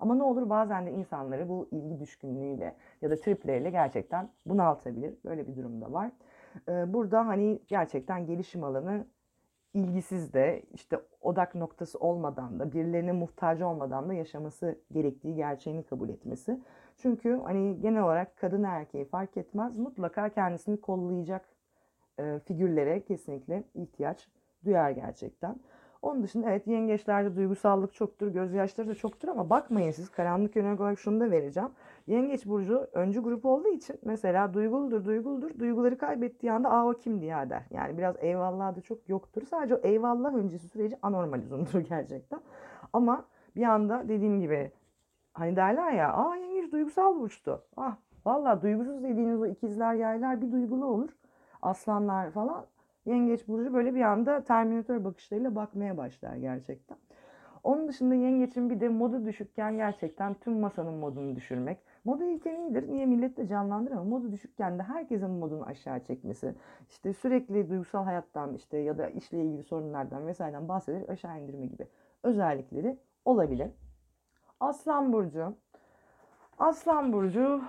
Ama 0.00 0.14
ne 0.14 0.22
olur 0.22 0.50
bazen 0.50 0.86
de 0.86 0.92
insanları 0.92 1.48
bu 1.48 1.68
ilgi 1.70 2.00
düşkünlüğüyle 2.00 2.76
ya 3.02 3.10
da 3.10 3.16
tripleriyle 3.16 3.70
gerçekten 3.70 4.28
bunaltabilir. 4.46 5.14
Böyle 5.24 5.46
bir 5.46 5.56
durumda 5.56 5.92
var. 5.92 6.10
Burada 6.68 7.26
hani 7.26 7.62
gerçekten 7.68 8.26
gelişim 8.26 8.64
alanı 8.64 9.06
ilgisiz 9.74 10.32
de 10.32 10.62
işte 10.74 11.00
odak 11.20 11.54
noktası 11.54 11.98
olmadan 11.98 12.60
da 12.60 12.72
birilerine 12.72 13.12
muhtaç 13.12 13.60
olmadan 13.62 14.08
da 14.08 14.14
yaşaması 14.14 14.78
gerektiği 14.92 15.34
gerçeğini 15.34 15.82
kabul 15.82 16.08
etmesi. 16.08 16.60
Çünkü 17.02 17.40
hani 17.44 17.80
genel 17.80 18.02
olarak 18.02 18.36
kadın 18.36 18.62
erkeği 18.62 19.04
fark 19.04 19.36
etmez 19.36 19.78
mutlaka 19.78 20.28
kendisini 20.28 20.80
kollayacak 20.80 21.48
e, 22.18 22.38
figürlere 22.38 23.04
kesinlikle 23.04 23.64
ihtiyaç 23.74 24.28
duyar 24.64 24.90
gerçekten. 24.90 25.56
Onun 26.02 26.22
dışında 26.22 26.50
evet 26.50 26.66
yengeçlerde 26.66 27.36
duygusallık 27.36 27.94
çoktur, 27.94 28.28
gözyaşları 28.28 28.88
da 28.88 28.94
çoktur 28.94 29.28
ama 29.28 29.50
bakmayın 29.50 29.90
siz 29.90 30.08
karanlık 30.10 30.56
yönelik 30.56 30.80
olarak 30.80 30.98
şunu 30.98 31.20
da 31.20 31.30
vereceğim. 31.30 31.68
Yengeç 32.06 32.46
burcu 32.46 32.88
öncü 32.92 33.22
grup 33.22 33.44
olduğu 33.44 33.68
için 33.68 33.98
mesela 34.04 34.54
duyguludur, 34.54 35.04
duyguludur. 35.04 35.58
Duyguları 35.58 35.98
kaybettiği 35.98 36.52
anda 36.52 36.70
aa 36.70 36.88
o 36.88 36.92
kimdi 36.92 37.24
ya 37.24 37.50
der. 37.50 37.62
Yani 37.70 37.98
biraz 37.98 38.16
eyvallah 38.20 38.76
da 38.76 38.80
çok 38.80 39.08
yoktur. 39.08 39.42
Sadece 39.50 39.74
o 39.74 39.80
eyvallah 39.82 40.34
öncesi 40.34 40.68
süreci 40.68 40.98
anormal 41.02 41.38
uzundur 41.38 41.80
gerçekten. 41.88 42.40
Ama 42.92 43.24
bir 43.56 43.64
anda 43.64 44.08
dediğim 44.08 44.40
gibi 44.40 44.70
hani 45.32 45.56
derler 45.56 45.92
ya 45.92 46.12
aa 46.12 46.36
yengeç 46.36 46.72
duygusal 46.72 47.16
burçtu. 47.20 47.64
Ah 47.76 47.96
valla 48.26 48.62
duygusuz 48.62 49.02
dediğiniz 49.02 49.40
o 49.40 49.46
ikizler 49.46 49.94
yaylar 49.94 50.42
bir 50.42 50.52
duygulu 50.52 50.86
olur. 50.86 51.10
Aslanlar 51.62 52.30
falan 52.30 52.66
Yengeç 53.06 53.48
burcu 53.48 53.74
böyle 53.74 53.94
bir 53.94 54.00
anda 54.00 54.44
Terminator 54.44 55.04
bakışlarıyla 55.04 55.54
bakmaya 55.54 55.96
başlar 55.96 56.36
gerçekten. 56.36 56.98
Onun 57.64 57.88
dışında 57.88 58.14
yengeçin 58.14 58.70
bir 58.70 58.80
de 58.80 58.88
modu 58.88 59.26
düşükken 59.26 59.76
gerçekten 59.76 60.34
tüm 60.34 60.60
masanın 60.60 60.94
modunu 60.94 61.36
düşürmek. 61.36 61.78
Modu 62.04 62.24
iyiken 62.24 62.60
iyidir. 62.60 62.88
Niye 62.88 63.06
millet 63.06 63.36
de 63.36 63.46
canlandırır 63.46 63.94
ama 63.94 64.04
modu 64.04 64.32
düşükken 64.32 64.78
de 64.78 64.82
herkesin 64.82 65.30
modunu 65.30 65.66
aşağı 65.66 66.00
çekmesi. 66.00 66.54
işte 66.88 67.12
sürekli 67.12 67.70
duygusal 67.70 68.04
hayattan 68.04 68.54
işte 68.54 68.78
ya 68.78 68.98
da 68.98 69.08
işle 69.08 69.44
ilgili 69.44 69.62
sorunlardan 69.62 70.26
vesaireden 70.26 70.68
bahsederek 70.68 71.10
aşağı 71.10 71.40
indirme 71.40 71.66
gibi 71.66 71.86
özellikleri 72.22 72.98
olabilir. 73.24 73.70
Aslan 74.62 75.12
Burcu. 75.12 75.54
Aslan 76.58 77.12
Burcu 77.12 77.62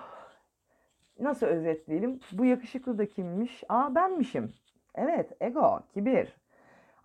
nasıl 1.20 1.46
özetleyelim? 1.46 2.20
Bu 2.32 2.46
yakışıklı 2.46 2.98
da 2.98 3.06
kimmiş? 3.06 3.64
Aa 3.70 3.96
benmişim. 3.96 4.54
Evet, 4.96 5.32
ego, 5.42 5.80
kibir. 5.94 6.38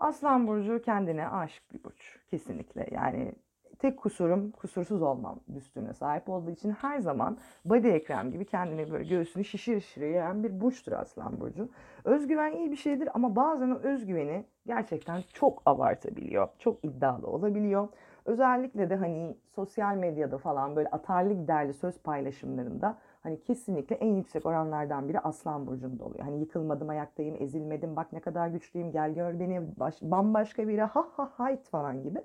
Aslan 0.00 0.47
burcu 0.47 0.83
kendine 0.83 1.28
aşık 1.28 1.75
bir 1.75 1.85
burç. 1.85 2.18
Kesinlikle. 2.30 2.87
Yani 2.90 3.33
tek 3.78 3.97
kusurum 3.97 4.50
kusursuz 4.50 5.02
olmam 5.02 5.40
düstüne 5.54 5.92
sahip 5.92 6.28
olduğu 6.28 6.50
için 6.50 6.71
her 6.71 6.99
zaman 6.99 7.38
body 7.64 7.90
ekrem 7.90 8.30
gibi 8.30 8.45
kendine 8.45 8.90
böyle 8.90 9.04
göğsünü 9.04 9.45
şişir 9.45 9.80
şişir 9.80 10.02
yiyen 10.02 10.45
bir 10.45 10.61
burçtur 10.61 10.92
Aslan 10.92 11.40
Burcu. 11.40 11.68
Özgüven 12.04 12.52
iyi 12.52 12.71
bir 12.71 12.76
şeydir 12.76 13.09
ama 13.14 13.37
bazen 13.37 13.71
o 13.71 13.78
özgüveni 13.78 14.45
gerçekten 14.66 15.23
çok 15.33 15.62
abartabiliyor. 15.66 16.49
Çok 16.59 16.85
iddialı 16.85 17.26
olabiliyor. 17.26 17.88
Özellikle 18.28 18.90
de 18.90 18.97
hani 18.97 19.37
sosyal 19.54 19.97
medyada 19.97 20.38
falan 20.38 20.76
böyle 20.76 20.88
atarlı 20.88 21.32
giderli 21.32 21.73
söz 21.73 21.99
paylaşımlarında 21.99 22.99
hani 23.23 23.40
kesinlikle 23.40 23.97
en 23.97 24.14
yüksek 24.14 24.47
oranlardan 24.47 25.08
biri 25.08 25.20
Aslan 25.20 25.66
Burcu'nda 25.66 26.04
oluyor. 26.04 26.25
Hani 26.25 26.40
yıkılmadım, 26.40 26.88
ayaktayım, 26.88 27.37
ezilmedim, 27.40 27.97
bak 27.97 28.12
ne 28.12 28.20
kadar 28.20 28.49
güçlüyüm, 28.49 28.92
gel 28.92 29.14
gör 29.14 29.40
beni, 29.40 29.62
baş, 29.80 30.02
bambaşka 30.02 30.68
biri, 30.68 30.82
ha 30.82 31.08
ha 31.16 31.30
hayt 31.37 31.68
falan 31.68 32.02
gibi. 32.02 32.23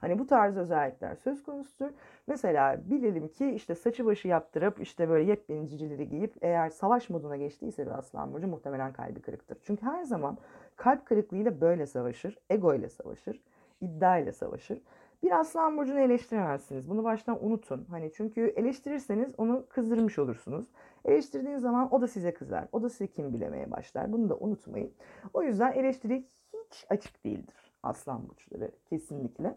Hani 0.00 0.18
bu 0.18 0.26
tarz 0.26 0.56
özellikler 0.56 1.14
söz 1.14 1.42
konusudur. 1.42 1.90
Mesela 2.26 2.80
bilelim 2.90 3.28
ki 3.28 3.50
işte 3.50 3.74
saçı 3.74 4.06
başı 4.06 4.28
yaptırıp 4.28 4.80
işte 4.80 5.08
böyle 5.08 5.30
yepyeni 5.30 5.68
cicileri 5.68 6.08
giyip 6.08 6.34
eğer 6.40 6.70
savaş 6.70 7.10
moduna 7.10 7.36
geçtiyse 7.36 7.86
bir 7.86 7.98
aslan 7.98 8.32
burcu 8.32 8.48
muhtemelen 8.48 8.92
kalbi 8.92 9.20
kırıktır. 9.20 9.58
Çünkü 9.62 9.86
her 9.86 10.04
zaman 10.04 10.38
kalp 10.76 11.06
kırıklığıyla 11.06 11.60
böyle 11.60 11.86
savaşır, 11.86 12.38
ego 12.50 12.74
ile 12.74 12.88
savaşır, 12.88 13.40
iddia 13.80 14.18
ile 14.18 14.32
savaşır. 14.32 14.80
Bir 15.24 15.40
aslan 15.40 15.76
burcunu 15.76 16.00
eleştiremezsiniz. 16.00 16.90
Bunu 16.90 17.04
baştan 17.04 17.46
unutun. 17.46 17.86
Hani 17.90 18.12
çünkü 18.12 18.52
eleştirirseniz 18.56 19.34
onu 19.38 19.66
kızdırmış 19.68 20.18
olursunuz. 20.18 20.66
Eleştirdiğiniz 21.04 21.62
zaman 21.62 21.94
o 21.94 22.00
da 22.00 22.08
size 22.08 22.34
kızar. 22.34 22.68
O 22.72 22.82
da 22.82 22.88
size 22.88 23.06
kim 23.06 23.32
bilemeye 23.32 23.70
başlar. 23.70 24.12
Bunu 24.12 24.28
da 24.28 24.36
unutmayın. 24.36 24.92
O 25.34 25.42
yüzden 25.42 25.72
eleştiri 25.72 26.24
hiç 26.52 26.86
açık 26.90 27.24
değildir 27.24 27.72
aslan 27.82 28.28
burçları 28.28 28.70
kesinlikle. 28.90 29.54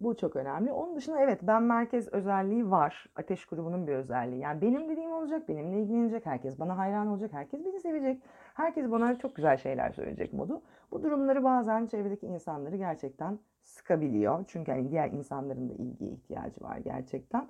Bu 0.00 0.16
çok 0.16 0.36
önemli. 0.36 0.72
Onun 0.72 0.96
dışında 0.96 1.20
evet 1.20 1.38
ben 1.42 1.62
merkez 1.62 2.08
özelliği 2.08 2.70
var. 2.70 3.06
Ateş 3.16 3.46
grubunun 3.46 3.86
bir 3.86 3.92
özelliği. 3.92 4.40
Yani 4.40 4.62
benim 4.62 4.88
dediğim 4.88 5.12
olacak, 5.12 5.48
benimle 5.48 5.82
ilgilenecek, 5.82 6.26
herkes 6.26 6.60
bana 6.60 6.78
hayran 6.78 7.06
olacak, 7.06 7.32
herkes 7.32 7.64
beni 7.64 7.80
sevecek. 7.80 8.22
Herkes 8.54 8.90
bana 8.90 9.18
çok 9.18 9.36
güzel 9.36 9.56
şeyler 9.56 9.90
söyleyecek 9.90 10.32
modu. 10.32 10.62
Bu 10.90 11.02
durumları 11.02 11.44
bazen 11.44 11.86
çevredeki 11.86 12.26
insanları 12.26 12.76
gerçekten 12.76 13.38
sıkabiliyor. 13.62 14.44
Çünkü 14.48 14.72
hani 14.72 14.90
diğer 14.90 15.10
insanların 15.10 15.68
da 15.68 15.74
ilgiye 15.74 16.10
ihtiyacı 16.10 16.64
var 16.64 16.76
gerçekten. 16.76 17.48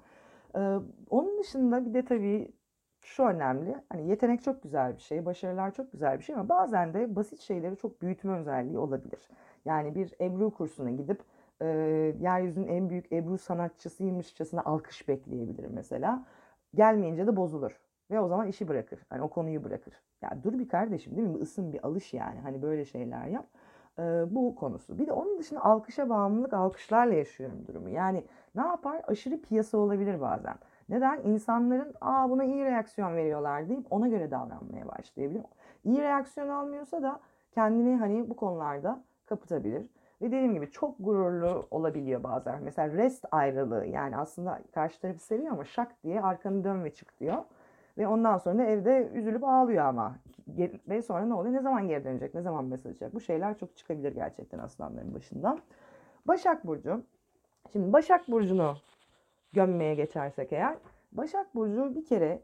Ee, 0.56 0.78
onun 1.10 1.38
dışında 1.38 1.86
bir 1.86 1.94
de 1.94 2.04
tabii 2.04 2.52
şu 3.00 3.22
önemli. 3.24 3.76
Hani 3.88 4.08
yetenek 4.08 4.42
çok 4.42 4.62
güzel 4.62 4.96
bir 4.96 5.00
şey, 5.00 5.24
başarılar 5.26 5.74
çok 5.74 5.92
güzel 5.92 6.18
bir 6.18 6.24
şey 6.24 6.34
ama 6.34 6.48
bazen 6.48 6.94
de 6.94 7.16
basit 7.16 7.40
şeyleri 7.40 7.76
çok 7.76 8.02
büyütme 8.02 8.38
özelliği 8.38 8.78
olabilir. 8.78 9.28
Yani 9.64 9.94
bir 9.94 10.14
Ebru 10.20 10.50
kursuna 10.50 10.90
gidip 10.90 11.22
e, 11.62 11.66
yeryüzünün 12.20 12.66
en 12.66 12.90
büyük 12.90 13.12
Ebru 13.12 13.38
sanatçısıymışçasına 13.38 14.62
alkış 14.64 15.08
bekleyebilir 15.08 15.66
mesela. 15.70 16.26
Gelmeyince 16.74 17.26
de 17.26 17.36
bozulur. 17.36 17.80
Ve 18.10 18.20
o 18.20 18.28
zaman 18.28 18.48
işi 18.48 18.68
bırakır. 18.68 19.00
Hani 19.08 19.22
o 19.22 19.28
konuyu 19.30 19.64
bırakır. 19.64 19.94
Ya 20.22 20.38
dur 20.44 20.58
bir 20.58 20.68
kardeşim 20.68 21.16
değil 21.16 21.28
mi? 21.28 21.34
Bir 21.34 21.40
ısın 21.40 21.72
bir 21.72 21.86
alış 21.86 22.14
yani. 22.14 22.40
Hani 22.40 22.62
böyle 22.62 22.84
şeyler 22.84 23.26
yap. 23.26 23.46
Bu 24.26 24.54
konusu. 24.54 24.98
Bir 24.98 25.06
de 25.06 25.12
onun 25.12 25.38
dışında 25.38 25.64
alkışa 25.64 26.08
bağımlılık 26.08 26.52
alkışlarla 26.52 27.14
yaşıyorum 27.14 27.64
durumu. 27.68 27.88
Yani 27.88 28.24
ne 28.54 28.62
yapar? 28.62 29.02
Aşırı 29.06 29.40
piyasa 29.40 29.78
olabilir 29.78 30.20
bazen. 30.20 30.54
Neden? 30.88 31.20
İnsanların 31.24 31.94
aa 32.00 32.30
buna 32.30 32.44
iyi 32.44 32.64
reaksiyon 32.64 33.16
veriyorlar 33.16 33.68
deyip 33.68 33.86
ona 33.90 34.08
göre 34.08 34.30
davranmaya 34.30 34.88
başlayabilir. 34.88 35.42
İyi 35.84 36.02
reaksiyon 36.02 36.48
almıyorsa 36.48 37.02
da 37.02 37.20
kendini 37.52 37.96
hani 37.96 38.30
bu 38.30 38.36
konularda 38.36 39.00
kapatabilir. 39.26 39.86
Ve 40.22 40.26
dediğim 40.26 40.54
gibi 40.54 40.70
çok 40.70 40.94
gururlu 41.00 41.66
olabiliyor 41.70 42.22
bazen. 42.22 42.62
Mesela 42.62 42.96
rest 42.96 43.24
ayrılığı 43.30 43.86
yani 43.86 44.16
aslında 44.16 44.60
karşı 44.74 45.00
tarafı 45.00 45.18
seviyor 45.18 45.52
ama 45.52 45.64
şak 45.64 46.02
diye 46.04 46.22
arkanı 46.22 46.64
dön 46.64 46.84
ve 46.84 46.94
çık 46.94 47.20
diyor. 47.20 47.36
Ve 47.98 48.08
ondan 48.08 48.38
sonra 48.38 48.64
evde 48.64 49.10
üzülüp 49.14 49.44
ağlıyor 49.44 49.84
ama. 49.84 50.16
Ve 50.88 51.02
sonra 51.02 51.26
ne 51.26 51.34
oluyor? 51.34 51.54
Ne 51.54 51.60
zaman 51.60 51.88
geri 51.88 52.04
dönecek? 52.04 52.34
Ne 52.34 52.42
zaman 52.42 52.64
mesaj 52.64 52.92
atacak? 52.92 53.14
Bu 53.14 53.20
şeyler 53.20 53.58
çok 53.58 53.76
çıkabilir 53.76 54.12
gerçekten 54.12 54.58
aslanların 54.58 55.14
başından. 55.14 55.60
Başak 56.26 56.66
Burcu. 56.66 57.02
Şimdi 57.72 57.92
Başak 57.92 58.28
Burcu'nu 58.28 58.74
gömmeye 59.52 59.94
geçersek 59.94 60.52
eğer. 60.52 60.76
Başak 61.12 61.54
Burcu 61.54 61.94
bir 61.94 62.04
kere 62.04 62.42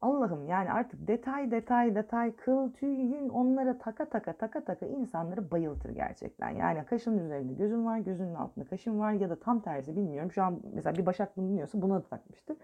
Allah'ım 0.00 0.46
yani 0.46 0.72
artık 0.72 1.08
detay 1.08 1.50
detay 1.50 1.94
detay 1.94 2.36
kıl 2.36 2.72
tüy 2.72 2.88
yün 2.88 3.28
onlara 3.28 3.78
taka 3.78 4.04
taka 4.04 4.32
taka 4.32 4.64
taka 4.64 4.86
insanları 4.86 5.50
bayıltır 5.50 5.90
gerçekten. 5.90 6.50
Yani 6.50 6.84
kaşın 6.84 7.18
üzerinde 7.18 7.52
gözün 7.54 7.84
var 7.84 7.98
gözünün 7.98 8.34
altında 8.34 8.64
kaşın 8.64 8.98
var 8.98 9.12
ya 9.12 9.30
da 9.30 9.40
tam 9.40 9.60
tersi 9.60 9.96
bilmiyorum. 9.96 10.32
Şu 10.32 10.42
an 10.42 10.60
mesela 10.72 10.96
bir 10.96 11.06
Başak 11.06 11.36
bunu 11.36 11.48
dinliyorsa 11.48 11.82
buna 11.82 11.94
da 11.94 12.02
takmıştır. 12.02 12.56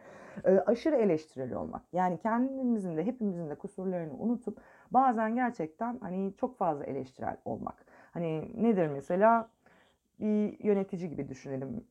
Ee, 0.44 0.50
aşırı 0.50 0.96
eleştirel 0.96 1.54
olmak. 1.54 1.82
Yani 1.92 2.18
kendimizin 2.18 2.96
de 2.96 3.06
hepimizin 3.06 3.50
de 3.50 3.54
kusurlarını 3.54 4.12
unutup 4.18 4.58
bazen 4.90 5.34
gerçekten 5.34 5.98
hani 5.98 6.34
çok 6.36 6.58
fazla 6.58 6.84
eleştirel 6.84 7.36
olmak. 7.44 7.86
Hani 8.12 8.62
nedir 8.62 8.86
mesela 8.86 9.48
bir 10.20 10.64
yönetici 10.64 11.10
gibi 11.10 11.28
düşünelim 11.28 11.84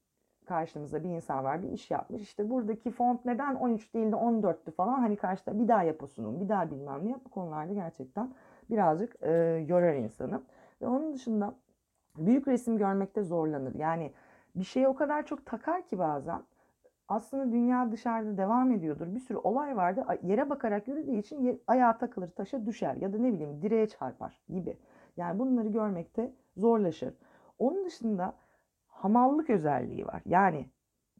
karşımızda 0.45 1.03
bir 1.03 1.09
insan 1.09 1.43
var 1.43 1.63
bir 1.63 1.69
iş 1.69 1.91
yapmış. 1.91 2.21
İşte 2.21 2.49
buradaki 2.49 2.91
font 2.91 3.25
neden 3.25 3.55
13 3.55 3.93
değil 3.93 4.11
de 4.11 4.15
14'tü 4.15 4.71
falan 4.71 4.99
hani 4.99 5.15
karşıda 5.15 5.59
bir 5.59 5.67
daha 5.67 5.83
yap 5.83 6.03
o 6.03 6.07
sunum 6.07 6.41
bir 6.41 6.49
daha 6.49 6.71
bilmem 6.71 7.07
ne 7.07 7.15
bu 7.25 7.29
konularda 7.29 7.73
gerçekten 7.73 8.33
birazcık 8.69 9.15
e, 9.21 9.31
yorar 9.67 9.93
insanı. 9.93 10.41
Ve 10.81 10.87
onun 10.87 11.13
dışında 11.13 11.55
büyük 12.17 12.47
resim 12.47 12.77
görmekte 12.77 13.23
zorlanır. 13.23 13.75
Yani 13.75 14.11
bir 14.55 14.63
şeye 14.63 14.87
o 14.87 14.95
kadar 14.95 15.25
çok 15.25 15.45
takar 15.45 15.87
ki 15.87 15.99
bazen 15.99 16.41
aslında 17.07 17.51
dünya 17.51 17.91
dışarıda 17.91 18.37
devam 18.37 18.71
ediyordur. 18.71 19.15
Bir 19.15 19.19
sürü 19.19 19.37
olay 19.37 19.77
vardı. 19.77 20.05
Yere 20.23 20.49
bakarak 20.49 20.87
yürüdüğü 20.87 21.15
için 21.15 21.41
yer, 21.41 21.55
ayağa 21.67 21.97
takılır, 21.97 22.29
taşa 22.29 22.65
düşer 22.65 22.95
ya 22.95 23.13
da 23.13 23.17
ne 23.17 23.33
bileyim 23.33 23.61
direğe 23.61 23.87
çarpar 23.87 24.41
gibi. 24.49 24.77
Yani 25.17 25.39
bunları 25.39 25.67
görmekte 25.67 26.33
zorlaşır. 26.57 27.13
Onun 27.59 27.85
dışında 27.85 28.33
hamallık 29.03 29.49
özelliği 29.49 30.05
var. 30.05 30.21
Yani 30.25 30.69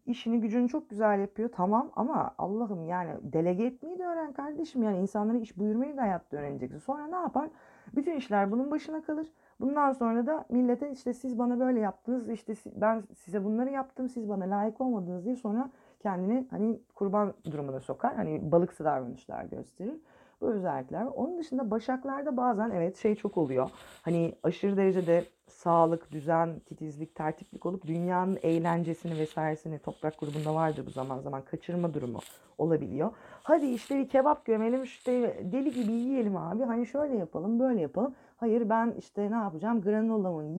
işini 0.05 0.41
gücünü 0.41 0.69
çok 0.69 0.89
güzel 0.89 1.19
yapıyor 1.19 1.49
tamam 1.55 1.91
ama 1.95 2.35
Allah'ım 2.37 2.85
yani 2.85 3.11
delege 3.21 3.63
etmeyi 3.63 3.99
de 3.99 4.05
öğren 4.05 4.33
kardeşim. 4.33 4.83
Yani 4.83 4.97
insanlara 4.97 5.37
iş 5.37 5.57
buyurmayı 5.57 5.97
da 5.97 6.01
hayatta 6.01 6.37
öğreneceksin. 6.37 6.77
Sonra 6.77 7.07
ne 7.07 7.15
yapar? 7.15 7.49
Bütün 7.95 8.15
işler 8.15 8.51
bunun 8.51 8.71
başına 8.71 9.01
kalır. 9.01 9.27
Bundan 9.59 9.91
sonra 9.91 10.25
da 10.25 10.45
millete 10.49 10.91
işte 10.91 11.13
siz 11.13 11.39
bana 11.39 11.59
böyle 11.59 11.79
yaptınız, 11.79 12.29
işte 12.29 12.53
ben 12.75 13.03
size 13.15 13.43
bunları 13.43 13.69
yaptım, 13.69 14.09
siz 14.09 14.29
bana 14.29 14.43
layık 14.43 14.81
olmadınız 14.81 15.25
diye 15.25 15.35
sonra 15.35 15.69
kendini 15.99 16.47
hani 16.49 16.79
kurban 16.95 17.33
durumuna 17.51 17.79
sokar. 17.79 18.15
Hani 18.15 18.51
balıksı 18.51 18.85
davranışlar 18.85 19.45
gösterir. 19.45 20.01
Bu 20.41 20.47
özellikler. 20.47 21.05
Onun 21.05 21.37
dışında 21.37 21.71
başaklarda 21.71 22.37
bazen 22.37 22.69
evet 22.69 22.97
şey 22.97 23.15
çok 23.15 23.37
oluyor. 23.37 23.69
Hani 24.01 24.35
aşırı 24.43 24.77
derecede 24.77 25.23
sağlık, 25.47 26.11
düzen, 26.11 26.59
titizlik, 26.59 27.15
tertiplik 27.15 27.65
olup 27.65 27.87
dünyanın 27.87 28.39
eğlencesini 28.43 29.19
vesairesini 29.19 29.79
toprak 29.79 30.19
grubunda 30.19 30.55
vardır 30.55 30.85
bu 30.85 30.89
zaman 30.89 31.19
zaman 31.19 31.41
kaçırma 31.41 31.93
durumu 31.93 32.19
olabiliyor. 32.57 33.11
Hadi 33.43 33.65
işte 33.65 33.97
bir 33.97 34.09
kebap 34.09 34.45
gömelim 34.45 34.83
işte 34.83 35.39
deli 35.51 35.71
gibi 35.71 35.91
yiyelim 35.91 36.37
abi. 36.37 36.63
Hani 36.63 36.85
şöyle 36.85 37.17
yapalım 37.17 37.59
böyle 37.59 37.81
yapalım. 37.81 38.15
Hayır 38.37 38.69
ben 38.69 38.95
işte 38.99 39.31
ne 39.31 39.35
yapacağım 39.35 39.81
granolamın 39.81 40.57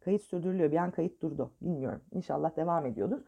kayıt 0.00 0.22
sürdürülüyor. 0.22 0.72
Bir 0.72 0.76
an 0.76 0.90
kayıt 0.90 1.22
durdu. 1.22 1.50
Bilmiyorum. 1.60 2.00
İnşallah 2.12 2.56
devam 2.56 2.86
ediyordur. 2.86 3.20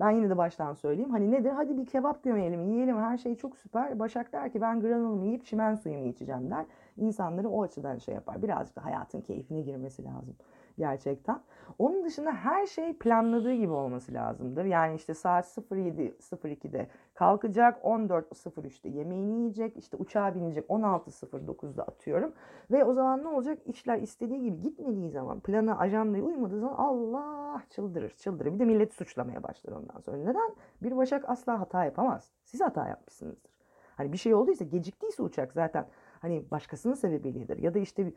Ben 0.00 0.10
yine 0.10 0.30
de 0.30 0.36
baştan 0.36 0.74
söyleyeyim. 0.74 1.10
Hani 1.10 1.30
nedir? 1.30 1.50
Hadi 1.50 1.78
bir 1.78 1.86
kebap 1.86 2.24
gömelim, 2.24 2.64
yiyelim. 2.64 2.98
Her 2.98 3.18
şey 3.18 3.36
çok 3.36 3.56
süper. 3.56 3.98
Başak 3.98 4.32
der 4.32 4.52
ki 4.52 4.60
ben 4.60 4.80
granulumu 4.80 5.24
yiyip 5.24 5.44
çimen 5.44 5.74
suyumu 5.74 6.06
içeceğim 6.06 6.50
der. 6.50 6.66
İnsanları 6.98 7.48
o 7.48 7.62
açıdan 7.62 7.98
şey 7.98 8.14
yapar. 8.14 8.42
Birazcık 8.42 8.76
da 8.76 8.84
hayatın 8.84 9.20
keyfine 9.20 9.60
girmesi 9.60 10.04
lazım 10.04 10.36
gerçekten. 10.78 11.40
Onun 11.78 12.04
dışında 12.04 12.32
her 12.32 12.66
şey 12.66 12.92
planladığı 12.92 13.52
gibi 13.52 13.72
olması 13.72 14.14
lazımdır. 14.14 14.64
Yani 14.64 14.94
işte 14.94 15.14
saat 15.14 15.58
07.02'de 15.58 16.88
kalkacak, 17.14 17.84
14.03'te 17.84 18.88
yemeğini 18.88 19.38
yiyecek, 19.38 19.76
işte 19.76 19.96
uçağa 19.96 20.34
binecek 20.34 20.64
16.09'da 20.68 21.82
atıyorum. 21.82 22.32
Ve 22.70 22.84
o 22.84 22.94
zaman 22.94 23.22
ne 23.22 23.28
olacak? 23.28 23.58
İşler 23.66 23.98
istediği 23.98 24.42
gibi 24.42 24.60
gitmediği 24.60 25.10
zaman, 25.10 25.40
plana, 25.40 25.78
ajandaya 25.78 26.24
uymadığı 26.24 26.60
zaman 26.60 26.76
Allah 26.76 27.62
çıldırır, 27.70 28.10
çıldırır. 28.10 28.54
Bir 28.54 28.58
de 28.58 28.64
millet 28.64 28.94
suçlamaya 28.94 29.42
başlar 29.42 29.72
ondan 29.72 30.00
sonra. 30.00 30.16
Neden? 30.16 30.54
Bir 30.82 30.96
başak 30.96 31.24
asla 31.28 31.60
hata 31.60 31.84
yapamaz. 31.84 32.30
Siz 32.44 32.60
hata 32.60 32.88
yapmışsınızdır. 32.88 33.58
Hani 33.96 34.12
bir 34.12 34.18
şey 34.18 34.34
olduysa, 34.34 34.64
geciktiyse 34.64 35.22
uçak 35.22 35.52
zaten 35.52 35.86
hani 36.20 36.44
başkasının 36.50 36.94
sebebiyledir. 36.94 37.58
Ya 37.58 37.74
da 37.74 37.78
işte 37.78 38.12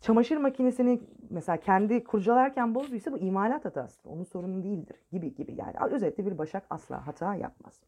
çamaşır 0.00 0.36
makinesini 0.36 1.00
mesela 1.30 1.56
kendi 1.56 2.04
kurcalarken 2.04 2.74
bozduysa 2.74 3.12
bu 3.12 3.18
imalat 3.18 3.64
hatası. 3.64 4.10
Onun 4.10 4.24
sorunu 4.24 4.62
değildir 4.62 4.96
gibi 5.12 5.34
gibi 5.34 5.54
yani. 5.54 5.94
Özetle 5.94 6.26
bir 6.26 6.38
başak 6.38 6.62
asla 6.70 7.06
hata 7.06 7.34
yapmaz. 7.34 7.80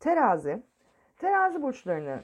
Terazi. 0.00 0.62
Terazi 1.16 1.62
burçlarını 1.62 2.20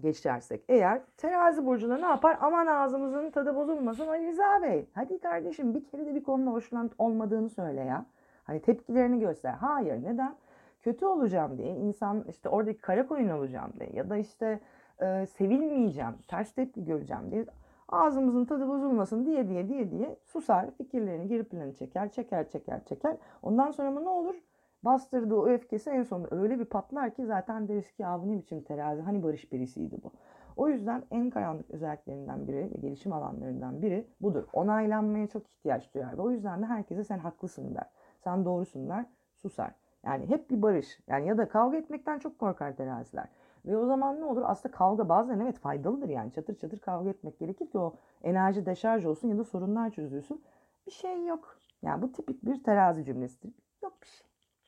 geçersek 0.00 0.64
eğer 0.68 1.02
terazi 1.16 1.66
burcunda 1.66 1.96
ne 1.96 2.06
yapar? 2.06 2.38
Aman 2.40 2.66
ağzımızın 2.66 3.30
tadı 3.30 3.56
bozulmasın 3.56 4.08
Ali 4.08 4.26
Rıza 4.26 4.62
Bey. 4.62 4.86
Hadi 4.94 5.18
kardeşim 5.18 5.74
bir 5.74 5.84
kere 5.84 6.06
de 6.06 6.14
bir 6.14 6.22
konuda 6.22 6.50
hoşlanıp 6.50 6.92
olmadığını 6.98 7.50
söyle 7.50 7.80
ya. 7.80 8.06
Hani 8.44 8.62
tepkilerini 8.62 9.20
göster. 9.20 9.52
Hayır 9.52 10.02
neden? 10.02 10.34
Kötü 10.82 11.06
olacağım 11.06 11.58
diye 11.58 11.76
insan 11.76 12.24
işte 12.28 12.48
oradaki 12.48 12.80
kara 12.80 13.06
koyun 13.06 13.28
olacağım 13.28 13.72
diye 13.80 13.90
ya 13.92 14.10
da 14.10 14.16
işte 14.16 14.60
e, 15.00 15.26
sevilmeyeceğim, 15.26 16.14
ters 16.28 16.52
tepki 16.52 16.84
göreceğim 16.84 17.30
diye 17.30 17.46
ağzımızın 17.88 18.44
tadı 18.44 18.68
bozulmasın 18.68 19.26
diye 19.26 19.48
diye 19.48 19.68
diye 19.68 19.90
diye 19.90 20.16
susar, 20.24 20.70
fikirlerini 20.70 21.28
geri 21.28 21.44
plana 21.44 21.72
çeker, 21.72 22.12
çeker, 22.12 22.48
çeker, 22.48 22.84
çeker. 22.84 23.16
Ondan 23.42 23.70
sonra 23.70 23.90
mı 23.90 24.04
ne 24.04 24.08
olur? 24.08 24.34
Bastırdığı 24.82 25.34
o 25.34 25.46
öfkesi 25.46 25.90
en 25.90 26.02
sonunda 26.02 26.28
öyle 26.36 26.58
bir 26.58 26.64
patlar 26.64 27.14
ki 27.14 27.26
zaten 27.26 27.68
deriz 27.68 27.92
ki 27.92 28.06
abi 28.06 28.30
ne 28.30 28.38
biçim 28.38 28.62
terazi, 28.62 29.02
hani 29.02 29.22
barış 29.22 29.52
birisiydi 29.52 29.96
bu. 30.02 30.12
O 30.56 30.68
yüzden 30.68 31.02
en 31.10 31.30
karanlık 31.30 31.70
özelliklerinden 31.70 32.48
biri 32.48 32.70
ve 32.74 32.80
gelişim 32.80 33.12
alanlarından 33.12 33.82
biri 33.82 34.06
budur. 34.20 34.44
Onaylanmaya 34.52 35.26
çok 35.26 35.48
ihtiyaç 35.50 35.94
duyar 35.94 36.18
ve 36.18 36.22
o 36.22 36.30
yüzden 36.30 36.62
de 36.62 36.66
herkese 36.66 37.04
sen 37.04 37.18
haklısın 37.18 37.74
der. 37.74 37.90
Sen 38.24 38.44
doğrusun 38.44 38.88
der, 38.88 39.06
susar. 39.36 39.74
Yani 40.04 40.28
hep 40.28 40.50
bir 40.50 40.62
barış. 40.62 41.00
Yani 41.06 41.28
ya 41.28 41.38
da 41.38 41.48
kavga 41.48 41.76
etmekten 41.76 42.18
çok 42.18 42.38
korkar 42.38 42.76
teraziler. 42.76 43.28
Ve 43.66 43.76
o 43.76 43.86
zaman 43.86 44.20
ne 44.20 44.24
olur? 44.24 44.42
Aslında 44.46 44.74
kavga 44.74 45.08
bazen 45.08 45.40
evet 45.40 45.58
faydalıdır 45.58 46.08
yani. 46.08 46.32
Çatır 46.32 46.58
çatır 46.58 46.78
kavga 46.78 47.10
etmek 47.10 47.38
gerekir 47.38 47.70
ki 47.70 47.78
o 47.78 47.94
enerji 48.22 48.66
deşarj 48.66 49.04
olsun 49.04 49.28
ya 49.28 49.38
da 49.38 49.44
sorunlar 49.44 49.90
çözülsün. 49.90 50.42
Bir 50.86 50.92
şey 50.92 51.26
yok. 51.26 51.58
Yani 51.82 52.02
bu 52.02 52.12
tipik 52.12 52.44
bir 52.44 52.62
terazi 52.62 53.04
cümlesidir. 53.04 53.54
Yok 53.82 54.02
bir 54.02 54.06
şey. 54.06 54.26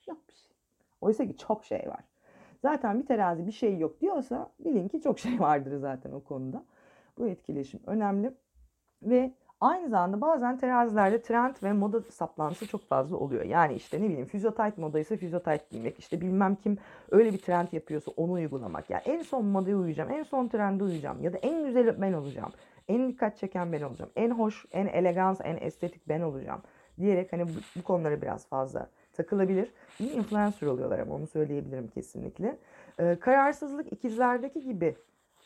Yok 0.09 0.19
bir 0.29 0.35
şey. 0.35 0.53
Oysa 1.01 1.27
ki 1.27 1.37
çok 1.37 1.65
şey 1.65 1.89
var. 1.89 2.05
Zaten 2.63 3.01
bir 3.01 3.07
terazi 3.07 3.47
bir 3.47 3.53
şey 3.53 3.79
yok 3.79 4.01
diyorsa 4.01 4.51
bilin 4.59 4.89
ki 4.89 5.01
çok 5.01 5.19
şey 5.19 5.41
vardır 5.41 5.77
zaten 5.77 6.13
o 6.13 6.25
konuda. 6.25 6.65
Bu 7.19 7.29
etkileşim 7.29 7.81
önemli. 7.87 8.35
Ve 9.03 9.35
Aynı 9.65 9.89
zamanda 9.89 10.21
bazen 10.21 10.59
terazilerde 10.59 11.23
trend 11.23 11.55
ve 11.63 11.73
moda 11.73 12.01
saplantısı 12.01 12.67
çok 12.67 12.89
fazla 12.89 13.17
oluyor. 13.17 13.45
Yani 13.45 13.75
işte 13.75 14.03
ne 14.03 14.09
bileyim 14.09 14.27
fizyotight 14.27 14.79
modaysa 14.79 15.17
fizyotight 15.17 15.71
giymek. 15.71 15.99
işte 15.99 16.21
bilmem 16.21 16.55
kim 16.55 16.79
öyle 17.11 17.33
bir 17.33 17.39
trend 17.39 17.69
yapıyorsa 17.73 18.11
onu 18.17 18.33
uygulamak. 18.33 18.91
Yani 18.91 19.03
en 19.05 19.23
son 19.23 19.45
modaya 19.45 19.77
uyacağım, 19.77 20.11
en 20.11 20.23
son 20.23 20.49
trende 20.49 20.85
uyacağım 20.85 21.23
ya 21.23 21.33
da 21.33 21.39
en 21.39 21.65
güzeli 21.65 22.01
ben 22.01 22.13
olacağım. 22.13 22.53
En 22.89 23.09
dikkat 23.09 23.39
çeken 23.39 23.73
ben 23.73 23.83
olacağım. 23.83 24.11
En 24.17 24.31
hoş, 24.31 24.67
en 24.73 24.87
elegans, 24.87 25.41
en 25.45 25.57
estetik 25.57 26.09
ben 26.09 26.21
olacağım. 26.21 26.61
Diyerek 27.01 27.33
hani 27.33 27.45
bu, 27.45 27.53
bu 27.77 27.83
konulara 27.83 28.23
biraz 28.23 28.47
fazla 28.47 28.89
takılabilir. 29.13 29.73
İyi 30.01 30.13
influencer 30.13 30.67
oluyorlar 30.67 30.99
ama 30.99 31.15
onu 31.15 31.27
söyleyebilirim 31.27 31.89
kesinlikle. 31.89 32.59
Ee, 32.99 33.17
kararsızlık 33.21 33.93
ikizlerdeki 33.93 34.65
gibi 34.65 34.97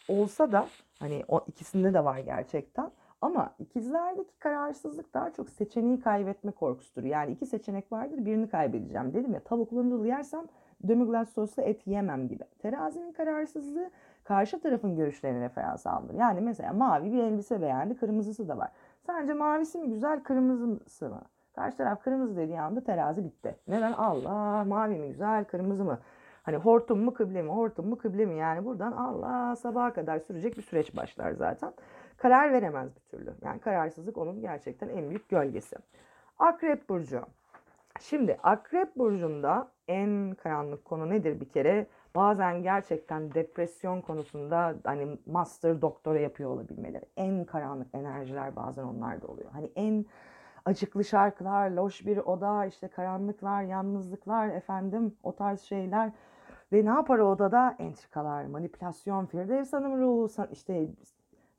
olsa 0.09 0.53
da 0.53 0.69
hani 0.99 1.25
o 1.29 1.45
ikisinde 1.49 1.95
de 1.95 2.05
var 2.05 2.19
gerçekten. 2.19 2.91
Ama 3.21 3.55
ikizlerdeki 3.59 4.39
kararsızlık 4.39 5.15
daha 5.15 5.31
çok 5.31 5.51
seçeneği 5.51 6.01
kaybetme 6.01 6.51
korkusudur. 6.51 7.05
Yani 7.05 7.33
iki 7.33 7.47
seçenek 7.47 7.93
vardır 7.93 8.25
birini 8.27 8.49
kaybedeceğim. 8.49 9.15
Dedim 9.15 9.35
ya 9.35 9.41
tavuklu 9.41 9.91
noodle 9.91 10.09
yersem 10.09 10.45
demi-glace 10.85 11.31
soslu 11.31 11.63
et 11.63 11.87
yemem 11.87 12.29
gibi. 12.29 12.45
Terazinin 12.59 13.13
kararsızlığı 13.13 13.91
karşı 14.25 14.61
tarafın 14.61 14.97
görüşlerine 14.97 15.41
referans 15.41 15.87
alınır. 15.87 16.15
Yani 16.15 16.41
mesela 16.41 16.73
mavi 16.73 17.13
bir 17.13 17.23
elbise 17.23 17.63
beğendi, 17.63 17.97
kırmızısı 17.97 18.49
da 18.49 18.59
var. 18.59 18.71
Sence 19.07 19.35
mavisi 19.35 19.79
mi 19.79 19.89
güzel, 19.89 20.23
kırmızısı 20.23 21.09
mı? 21.09 21.23
Karşı 21.55 21.77
taraf 21.77 22.03
kırmızı 22.03 22.37
dediği 22.37 22.61
anda 22.61 22.81
terazi 22.81 23.25
bitti. 23.25 23.57
Neden? 23.69 23.93
Allah 23.93 24.65
mavi 24.65 24.99
mi 24.99 25.09
güzel, 25.09 25.45
kırmızı 25.45 25.85
mı? 25.85 25.99
Hani 26.43 26.57
hortum 26.57 27.05
mu 27.05 27.15
kıble 27.15 27.43
mi, 27.43 27.51
hortum 27.51 27.89
mu 27.89 27.99
kıble 27.99 28.27
mi? 28.27 28.37
Yani 28.37 28.65
buradan 28.65 28.93
Allah 28.93 29.57
sabaha 29.57 29.93
kadar 29.93 30.19
sürecek 30.19 30.57
bir 30.57 30.63
süreç 30.63 30.97
başlar 30.97 31.33
zaten. 31.33 31.73
Karar 32.19 32.53
veremez 32.53 32.97
bir 32.97 33.01
türlü. 33.01 33.35
Yani 33.43 33.61
kararsızlık 33.61 34.19
onun 34.19 34.41
gerçekten 34.41 34.89
en 34.89 35.11
büyük 35.11 35.29
gölgesi. 35.29 35.77
Akrep 36.39 36.89
Burcu. 36.89 37.23
Şimdi 38.01 38.39
Akrep 38.43 38.97
Burcu'nda 38.97 39.69
en 39.89 40.35
karanlık 40.43 40.85
konu 40.85 41.11
nedir 41.11 41.41
bir 41.41 41.49
kere? 41.49 41.87
Bazen 42.15 42.63
gerçekten 42.63 43.35
depresyon 43.35 44.01
konusunda 44.01 44.75
hani 44.85 45.19
master 45.27 45.83
doktora 45.83 46.19
yapıyor 46.19 46.51
olabilmeleri. 46.51 47.05
En 47.17 47.45
karanlık 47.45 47.95
enerjiler 47.95 48.57
bazen 48.57 48.85
onlarda 48.85 49.27
oluyor. 49.27 49.51
Hani 49.53 49.71
en 49.77 50.07
acıklı 50.65 51.05
şarkılar, 51.05 51.71
loş 51.71 52.07
bir 52.07 52.17
oda, 52.17 52.67
işte 52.67 52.89
karanlıklar, 52.89 53.63
yalnızlıklar 53.63 54.49
efendim 54.49 55.17
o 55.23 55.37
tarz 55.37 55.61
şeyler. 55.61 56.13
Ve 56.73 56.85
ne 56.85 56.91
yapar 56.91 57.19
o 57.19 57.31
odada? 57.31 57.77
Entrikalar, 57.79 58.45
manipülasyon, 58.45 59.27
Firdevs 59.27 59.73
Hanım 59.73 60.01
ruhu, 60.01 60.29
işte 60.53 60.89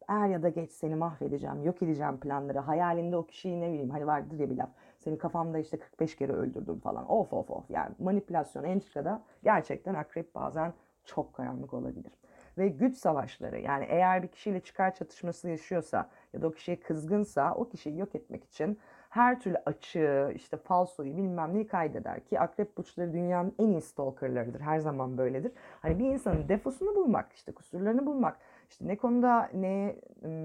er 0.10 0.28
ya 0.28 0.44
da 0.44 0.50
geç 0.50 0.72
seni 0.72 0.96
mahvedeceğim, 0.96 1.64
yok 1.64 1.82
edeceğim 1.82 2.20
planları. 2.20 2.60
Hayalinde 2.60 3.18
o 3.18 3.26
kişiyi 3.26 3.62
ne 3.62 3.72
bileyim 3.72 3.90
hani 3.90 4.08
vardır 4.08 4.40
ya 4.40 4.50
bir 4.50 4.58
laf. 4.58 4.70
Seni 5.00 5.18
kafamda 5.18 5.60
işte 5.60 5.80
45 5.80 6.16
kere 6.16 6.34
öldürdüm 6.34 6.80
falan. 6.80 7.12
Of 7.12 7.34
of 7.34 7.52
of 7.52 7.70
yani 7.70 7.96
manipülasyon, 8.00 8.64
entrikada 8.64 9.22
gerçekten 9.44 9.94
akrep 9.94 10.36
bazen 10.36 10.74
çok 11.06 11.34
karanlık 11.34 11.74
olabilir. 11.74 12.12
Ve 12.58 12.68
güç 12.68 12.98
savaşları 12.98 13.60
yani 13.60 13.86
eğer 13.90 14.24
bir 14.24 14.28
kişiyle 14.28 14.60
çıkar 14.60 14.96
çatışması 14.96 15.50
yaşıyorsa 15.50 16.10
ya 16.34 16.42
da 16.42 16.48
o 16.48 16.52
kişiye 16.52 16.80
kızgınsa 16.80 17.54
o 17.56 17.70
kişiyi 17.70 17.98
yok 17.98 18.16
etmek 18.16 18.44
için 18.44 18.80
her 19.10 19.40
türlü 19.40 19.58
açığı, 19.66 20.32
işte 20.36 20.58
falsoyu 20.58 21.18
bilmem 21.18 21.54
neyi 21.54 21.68
kaydeder 21.68 22.20
ki 22.26 22.40
akrep 22.40 22.78
burçları 22.78 23.14
dünyanın 23.14 23.56
en 23.60 23.68
iyi 23.68 23.82
stalkerlarıdır. 23.82 24.60
Her 24.60 24.80
zaman 24.80 25.18
böyledir. 25.18 25.52
Hani 25.82 26.00
bir 26.00 26.06
insanın 26.06 26.50
defosunu 26.50 26.96
bulmak, 26.96 27.34
işte 27.34 27.52
kusurlarını 27.52 28.06
bulmak, 28.06 28.38
işte 28.70 28.88
ne 28.88 28.98
konuda 28.98 29.50
ne 29.54 29.96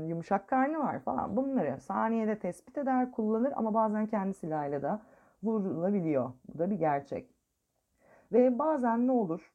yumuşak 0.09 0.49
karnı 0.49 0.79
var 0.79 1.01
falan 1.01 1.37
bunları 1.37 1.81
saniyede 1.81 2.39
tespit 2.39 2.79
eder, 2.79 3.13
kullanır 3.13 3.53
ama 3.57 3.75
bazen 3.75 4.07
kendi 4.07 4.35
silahıyla 4.35 4.83
da 4.83 5.03
vurulabiliyor. 5.43 6.33
Bu 6.55 6.59
da 6.59 6.71
bir 6.71 6.79
gerçek. 6.79 7.35
Ve 8.33 8.59
bazen 8.59 9.07
ne 9.07 9.13
olur? 9.13 9.53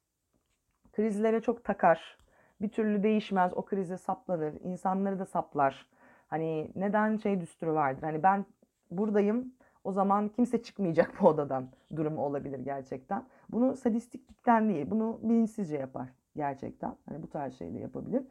Krizlere 0.91 1.41
çok 1.41 1.63
takar. 1.63 2.17
Bir 2.61 2.69
türlü 2.69 3.03
değişmez. 3.03 3.53
O 3.55 3.65
krize 3.65 3.97
saplanır. 3.97 4.53
insanları 4.63 5.19
da 5.19 5.25
saplar. 5.25 5.85
Hani 6.27 6.71
neden 6.75 7.17
şey 7.17 7.41
düsturu 7.41 7.73
vardır. 7.73 8.03
Hani 8.03 8.23
ben 8.23 8.45
buradayım. 8.91 9.53
O 9.83 9.91
zaman 9.91 10.29
kimse 10.29 10.63
çıkmayacak 10.63 11.13
bu 11.21 11.27
odadan 11.27 11.67
durumu 11.95 12.21
olabilir 12.21 12.59
gerçekten. 12.59 13.25
Bunu 13.49 13.77
sadistiklikten 13.77 14.69
değil, 14.69 14.91
bunu 14.91 15.19
bilinçsizce 15.23 15.77
yapar 15.77 16.09
gerçekten. 16.35 16.95
Hani 17.09 17.23
bu 17.23 17.29
tarz 17.29 17.57
şey 17.57 17.71
yapabilir. 17.71 18.23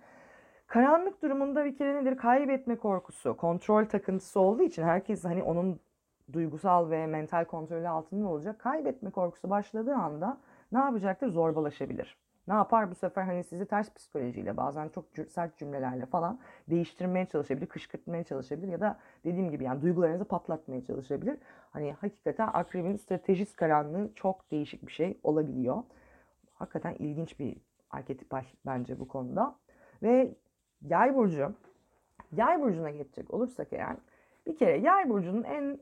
Karanlık 0.69 1.23
durumunda 1.23 1.65
bir 1.65 1.77
kere 1.77 1.95
nedir? 1.95 2.17
Kaybetme 2.17 2.77
korkusu, 2.77 3.37
kontrol 3.37 3.85
takıntısı 3.85 4.41
olduğu 4.41 4.63
için 4.63 4.83
herkes 4.83 5.25
hani 5.25 5.43
onun 5.43 5.81
duygusal 6.33 6.91
ve 6.91 7.07
mental 7.07 7.45
kontrolü 7.45 7.89
altında 7.89 8.29
olacak. 8.29 8.59
Kaybetme 8.59 9.11
korkusu 9.11 9.51
başladığı 9.51 9.95
anda 9.95 10.39
ne 10.73 10.79
yapacaktır? 10.79 11.29
Zorbalaşabilir. 11.29 12.17
Ne 12.49 12.55
yapar 12.55 12.91
bu 12.91 12.95
sefer 12.95 13.23
hani 13.23 13.45
sizi 13.45 13.67
ters 13.67 13.95
psikolojiyle 13.95 14.57
bazen 14.57 14.89
çok 14.89 15.05
sert 15.29 15.59
cümlelerle 15.59 16.07
falan 16.07 16.39
değiştirmeye 16.71 17.27
çalışabilir, 17.27 17.67
kışkırtmaya 17.67 18.25
çalışabilir 18.25 18.73
ya 18.73 18.81
da 18.81 18.99
dediğim 19.25 19.51
gibi 19.51 19.65
yani 19.65 19.83
duygularınızı 19.83 20.25
patlatmaya 20.25 20.85
çalışabilir. 20.85 21.39
Hani 21.71 21.93
hakikaten 21.93 22.49
akrebin 22.53 22.97
stratejist 22.97 23.57
karanlığı 23.57 24.11
çok 24.15 24.51
değişik 24.51 24.87
bir 24.87 24.93
şey 24.93 25.19
olabiliyor. 25.23 25.83
Hakikaten 26.55 26.95
ilginç 26.95 27.39
bir 27.39 27.57
arketipal 27.91 28.45
bence 28.67 29.01
bu 29.01 29.09
konuda. 29.09 29.57
Ve 30.03 30.35
Yay 30.83 31.15
burcu. 31.15 31.55
Yay 32.33 32.61
burcuna 32.61 32.91
geçecek 32.91 33.35
olursak 33.35 33.69
eğer 33.73 33.97
bir 34.47 34.57
kere 34.57 34.79
yay 34.79 35.09
burcunun 35.09 35.43
en 35.43 35.79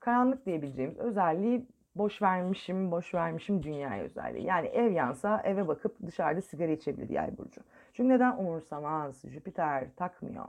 karanlık 0.00 0.46
diyebileceğimiz 0.46 0.98
özelliği 0.98 1.66
boş 1.94 2.22
vermişim, 2.22 2.90
boş 2.90 3.14
vermişim 3.14 3.62
dünyaya 3.62 4.04
özelliği. 4.04 4.44
Yani 4.44 4.66
ev 4.66 4.92
yansa 4.92 5.42
eve 5.44 5.68
bakıp 5.68 6.06
dışarıda 6.06 6.40
sigara 6.40 6.72
içebilir 6.72 7.08
yay 7.08 7.38
burcu. 7.38 7.60
Çünkü 7.92 8.08
neden 8.08 8.36
umursamaz? 8.36 9.22
Jüpiter 9.28 9.86
takmıyor. 9.96 10.46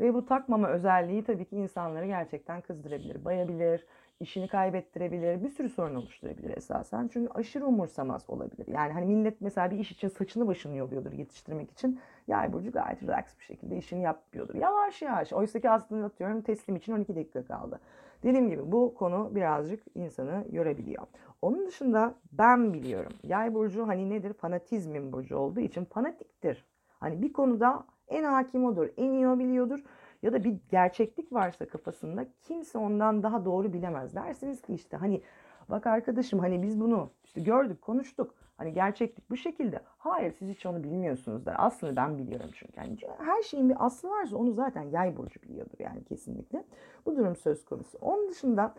Ve 0.00 0.14
bu 0.14 0.26
takmama 0.26 0.68
özelliği 0.68 1.24
tabii 1.24 1.44
ki 1.44 1.56
insanları 1.56 2.06
gerçekten 2.06 2.60
kızdırabilir, 2.60 3.24
bayabilir, 3.24 3.86
işini 4.20 4.48
kaybettirebilir, 4.48 5.42
bir 5.42 5.48
sürü 5.48 5.68
sorun 5.68 5.94
oluşturabilir 5.94 6.56
esasen. 6.56 7.08
Çünkü 7.12 7.32
aşırı 7.32 7.66
umursamaz 7.66 8.30
olabilir. 8.30 8.66
Yani 8.66 8.92
hani 8.92 9.06
millet 9.06 9.40
mesela 9.40 9.70
bir 9.70 9.78
iş 9.78 9.92
için 9.92 10.08
saçını 10.08 10.46
başını 10.46 10.76
yoluyordur 10.76 11.12
yetiştirmek 11.12 11.70
için. 11.70 12.00
Yay 12.26 12.52
burcu 12.52 12.72
gayet 12.72 13.02
relax 13.02 13.24
bir 13.38 13.44
şekilde 13.44 13.76
işini 13.76 14.02
yapıyordur. 14.02 14.54
Yavaş 14.54 15.02
yavaş. 15.02 15.32
Oysa 15.32 15.60
ki 15.60 15.70
aslında 15.70 16.06
atıyorum 16.06 16.42
teslim 16.42 16.76
için 16.76 16.92
12 16.92 17.16
dakika 17.16 17.44
kaldı. 17.44 17.80
Dediğim 18.22 18.50
gibi 18.50 18.72
bu 18.72 18.94
konu 18.94 19.30
birazcık 19.34 19.82
insanı 19.94 20.44
yorabiliyor. 20.52 21.06
Onun 21.42 21.66
dışında 21.66 22.14
ben 22.32 22.72
biliyorum. 22.72 23.12
Yay 23.22 23.54
burcu 23.54 23.88
hani 23.88 24.10
nedir? 24.10 24.32
Fanatizmin 24.32 25.12
burcu 25.12 25.36
olduğu 25.36 25.60
için 25.60 25.84
fanatiktir. 25.84 26.64
Hani 27.00 27.22
bir 27.22 27.32
konuda 27.32 27.84
en 28.08 28.24
hakim 28.24 28.64
odur, 28.64 28.88
en 28.96 29.12
iyi 29.12 29.28
o 29.28 29.38
biliyordur 29.38 29.84
ya 30.22 30.32
da 30.32 30.44
bir 30.44 30.56
gerçeklik 30.70 31.32
varsa 31.32 31.66
kafasında 31.66 32.26
kimse 32.42 32.78
ondan 32.78 33.22
daha 33.22 33.44
doğru 33.44 33.72
bilemez. 33.72 34.14
Dersiniz 34.14 34.62
ki 34.62 34.74
işte 34.74 34.96
hani 34.96 35.22
bak 35.68 35.86
arkadaşım 35.86 36.38
hani 36.38 36.62
biz 36.62 36.80
bunu 36.80 37.10
işte 37.24 37.40
gördük, 37.40 37.82
konuştuk. 37.82 38.34
Hani 38.56 38.72
gerçeklik 38.72 39.30
bu 39.30 39.36
şekilde. 39.36 39.80
Hayır 39.98 40.32
siz 40.32 40.48
hiç 40.48 40.66
onu 40.66 40.84
bilmiyorsunuz 40.84 41.46
der. 41.46 41.54
Aslında 41.58 41.96
ben 41.96 42.18
biliyorum 42.18 42.50
çünkü. 42.54 42.72
Yani 42.80 42.96
her 43.18 43.42
şeyin 43.42 43.68
bir 43.68 43.86
aslı 43.86 44.10
varsa 44.10 44.36
onu 44.36 44.52
zaten 44.52 44.82
yay 44.82 45.16
burcu 45.16 45.42
biliyordur 45.42 45.78
yani 45.78 46.04
kesinlikle. 46.04 46.64
Bu 47.06 47.16
durum 47.16 47.36
söz 47.36 47.64
konusu. 47.64 47.98
Onun 48.00 48.28
dışında 48.28 48.74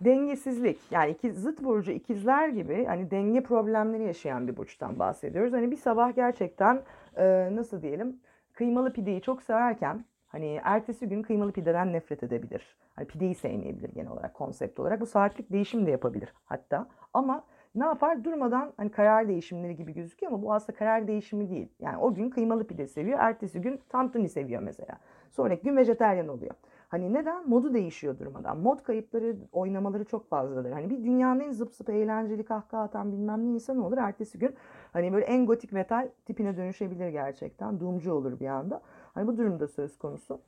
dengesizlik 0.00 0.78
yani 0.90 1.10
iki, 1.10 1.32
zıt 1.32 1.64
burcu 1.64 1.92
ikizler 1.92 2.48
gibi 2.48 2.84
hani 2.84 3.10
denge 3.10 3.42
problemleri 3.42 4.02
yaşayan 4.02 4.48
bir 4.48 4.56
burçtan 4.56 4.98
bahsediyoruz. 4.98 5.52
Hani 5.52 5.70
bir 5.70 5.76
sabah 5.76 6.14
gerçekten 6.14 6.82
e, 7.16 7.48
nasıl 7.52 7.82
diyelim 7.82 8.20
kıymalı 8.52 8.92
pideyi 8.92 9.22
çok 9.22 9.42
severken 9.42 10.04
Hani 10.34 10.60
ertesi 10.64 11.08
gün 11.08 11.22
kıymalı 11.22 11.52
pideden 11.52 11.92
nefret 11.92 12.22
edebilir. 12.22 12.76
Hani 12.96 13.06
pideyi 13.06 13.34
sevmeyebilir 13.34 13.88
genel 13.94 14.10
olarak 14.10 14.34
konsept 14.34 14.80
olarak. 14.80 15.00
Bu 15.00 15.06
saatlik 15.06 15.52
değişim 15.52 15.86
de 15.86 15.90
yapabilir 15.90 16.34
hatta. 16.44 16.88
Ama 17.12 17.44
ne 17.74 17.84
yapar? 17.84 18.24
Durmadan 18.24 18.72
hani 18.76 18.90
karar 18.90 19.28
değişimleri 19.28 19.76
gibi 19.76 19.94
gözüküyor 19.94 20.32
ama 20.32 20.42
bu 20.42 20.52
aslında 20.52 20.78
karar 20.78 21.08
değişimi 21.08 21.50
değil. 21.50 21.68
Yani 21.80 21.98
o 21.98 22.14
gün 22.14 22.30
kıymalı 22.30 22.66
pide 22.66 22.86
seviyor, 22.86 23.18
ertesi 23.18 23.60
gün 23.60 23.80
tantuni 23.88 24.28
seviyor 24.28 24.62
mesela. 24.62 24.98
Sonraki 25.30 25.62
gün 25.62 25.76
vejeteryan 25.76 26.28
oluyor. 26.28 26.54
Hani 26.88 27.14
neden? 27.14 27.48
Modu 27.48 27.74
değişiyor 27.74 28.18
durmadan. 28.18 28.58
Mod 28.58 28.82
kayıpları, 28.82 29.36
oynamaları 29.52 30.04
çok 30.04 30.28
fazladır. 30.28 30.72
Hani 30.72 30.90
bir 30.90 31.04
dünyanın 31.04 31.40
en 31.40 31.50
zıp 31.50 31.74
zıp 31.74 31.90
eğlenceli 31.90 32.44
kahkaha 32.44 32.82
atan 32.82 33.12
bilmem 33.12 33.46
ne 33.46 33.50
insan 33.50 33.78
olur. 33.78 33.98
Ertesi 33.98 34.38
gün 34.38 34.54
hani 34.92 35.12
böyle 35.12 35.24
en 35.26 35.46
gotik 35.46 35.72
metal 35.72 36.08
tipine 36.26 36.56
dönüşebilir 36.56 37.08
gerçekten. 37.08 37.80
Doomcu 37.80 38.12
olur 38.12 38.40
bir 38.40 38.46
anda. 38.46 38.82
Hani 39.14 39.26
bu 39.26 39.36
durumda 39.36 39.68
söz 39.68 39.98
konusu. 39.98 40.40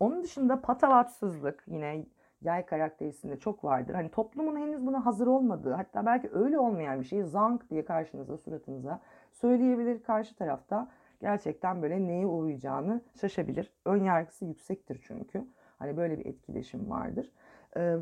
Onun 0.00 0.22
dışında 0.22 0.60
patavatsızlık 0.60 1.64
yine 1.66 2.04
yay 2.42 2.66
karakterisinde 2.66 3.38
çok 3.38 3.64
vardır. 3.64 3.94
Hani 3.94 4.10
toplumun 4.10 4.56
henüz 4.56 4.86
buna 4.86 5.06
hazır 5.06 5.26
olmadığı 5.26 5.72
hatta 5.72 6.06
belki 6.06 6.30
öyle 6.32 6.58
olmayan 6.58 7.00
bir 7.00 7.06
şeyi 7.06 7.24
zank 7.24 7.70
diye 7.70 7.84
karşınıza 7.84 8.36
suratınıza 8.36 9.00
söyleyebilir 9.32 10.02
karşı 10.02 10.36
tarafta. 10.36 10.88
Gerçekten 11.20 11.82
böyle 11.82 12.06
neye 12.06 12.26
uğrayacağını 12.26 13.00
şaşabilir. 13.20 13.72
Ön 13.84 14.04
yargısı 14.04 14.44
yüksektir 14.44 15.00
çünkü. 15.06 15.44
Hani 15.78 15.96
böyle 15.96 16.18
bir 16.18 16.26
etkileşim 16.26 16.90
vardır. 16.90 17.32
Ee, 17.76 17.96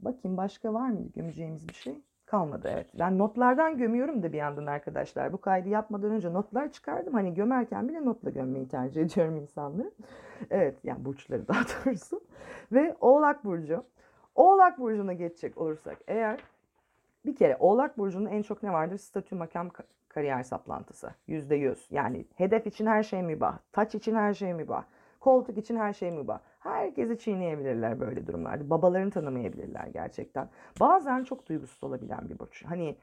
bakayım 0.00 0.36
başka 0.36 0.74
var 0.74 0.88
mı 0.88 1.08
gömeceğimiz 1.14 1.68
bir 1.68 1.74
şey? 1.74 2.02
Kalmadı 2.32 2.68
evet. 2.72 2.86
Ben 2.98 3.18
notlardan 3.18 3.78
gömüyorum 3.78 4.22
da 4.22 4.32
bir 4.32 4.38
yandan 4.38 4.66
arkadaşlar. 4.66 5.32
Bu 5.32 5.40
kaydı 5.40 5.68
yapmadan 5.68 6.10
önce 6.10 6.32
notlar 6.32 6.72
çıkardım. 6.72 7.14
Hani 7.14 7.34
gömerken 7.34 7.88
bile 7.88 8.04
notla 8.04 8.30
gömmeyi 8.30 8.68
tercih 8.68 9.02
ediyorum 9.04 9.36
insanları. 9.36 9.90
Evet 10.50 10.78
yani 10.84 11.04
burçları 11.04 11.48
daha 11.48 11.62
doğrusu. 11.86 12.20
Ve 12.72 12.96
Oğlak 13.00 13.44
Burcu. 13.44 13.84
Oğlak 14.34 14.78
Burcu'na 14.78 15.12
geçecek 15.12 15.58
olursak 15.58 15.98
eğer 16.08 16.40
bir 17.26 17.36
kere 17.36 17.56
Oğlak 17.60 17.98
Burcu'nun 17.98 18.26
en 18.26 18.42
çok 18.42 18.62
ne 18.62 18.72
vardır? 18.72 18.96
Statü, 18.96 19.34
makam, 19.34 19.68
kariyer 20.08 20.42
saplantısı. 20.42 21.10
Yüzde 21.26 21.54
yüz. 21.54 21.86
Yani 21.90 22.24
hedef 22.36 22.66
için 22.66 22.86
her 22.86 23.02
şey 23.02 23.22
mübah. 23.22 23.58
Taç 23.72 23.94
için 23.94 24.14
her 24.14 24.34
şey 24.34 24.54
mübah. 24.54 24.84
Koltuk 25.22 25.58
için 25.58 25.76
her 25.76 25.92
şey 25.92 26.10
mübah. 26.10 26.38
Herkesi 26.58 27.18
çiğneyebilirler 27.18 28.00
böyle 28.00 28.26
durumlarda. 28.26 28.70
Babalarını 28.70 29.10
tanımayabilirler 29.10 29.86
gerçekten. 29.86 30.48
Bazen 30.80 31.24
çok 31.24 31.48
duygusuz 31.48 31.84
olabilen 31.84 32.28
bir 32.28 32.38
burç. 32.38 32.64
Hani 32.64 32.96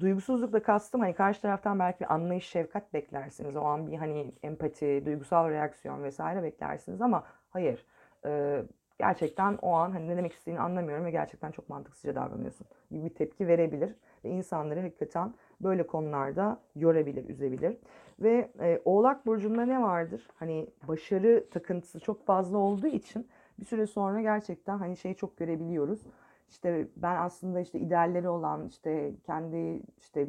duygusuzlukla 0.00 0.62
kastım 0.62 1.00
hani 1.00 1.14
karşı 1.14 1.42
taraftan 1.42 1.78
belki 1.78 2.00
bir 2.00 2.14
anlayış, 2.14 2.48
şefkat 2.48 2.94
beklersiniz. 2.94 3.56
O 3.56 3.60
an 3.60 3.86
bir 3.86 3.96
hani 3.96 4.32
empati, 4.42 5.02
duygusal 5.06 5.50
reaksiyon 5.50 6.02
vesaire 6.02 6.42
beklersiniz 6.42 7.02
ama 7.02 7.24
hayır. 7.50 7.86
E, 8.24 8.62
gerçekten 8.98 9.58
o 9.62 9.72
an 9.72 9.90
hani 9.92 10.08
ne 10.08 10.16
demek 10.16 10.32
istediğini 10.32 10.60
anlamıyorum 10.60 11.04
ve 11.04 11.10
gerçekten 11.10 11.50
çok 11.50 11.68
mantıksızca 11.68 12.14
davranıyorsun 12.14 12.66
gibi 12.90 13.04
bir 13.04 13.14
tepki 13.14 13.48
verebilir 13.48 13.94
ve 14.24 14.28
insanları 14.28 14.80
hakikaten 14.80 15.34
böyle 15.60 15.86
konularda 15.86 16.60
yorabilir, 16.74 17.28
üzebilir. 17.28 17.76
Ve 18.20 18.50
e, 18.60 18.80
Oğlak 18.84 19.26
Burcu'nda 19.26 19.64
ne 19.64 19.82
vardır? 19.82 20.28
Hani 20.34 20.66
başarı 20.88 21.46
takıntısı 21.50 22.00
çok 22.00 22.26
fazla 22.26 22.58
olduğu 22.58 22.86
için 22.86 23.28
bir 23.58 23.64
süre 23.64 23.86
sonra 23.86 24.20
gerçekten 24.20 24.78
hani 24.78 24.96
şeyi 24.96 25.16
çok 25.16 25.36
görebiliyoruz. 25.36 26.02
İşte 26.48 26.88
ben 26.96 27.16
aslında 27.16 27.60
işte 27.60 27.78
idealleri 27.78 28.28
olan, 28.28 28.66
işte 28.68 29.12
kendi 29.26 29.82
işte 29.98 30.28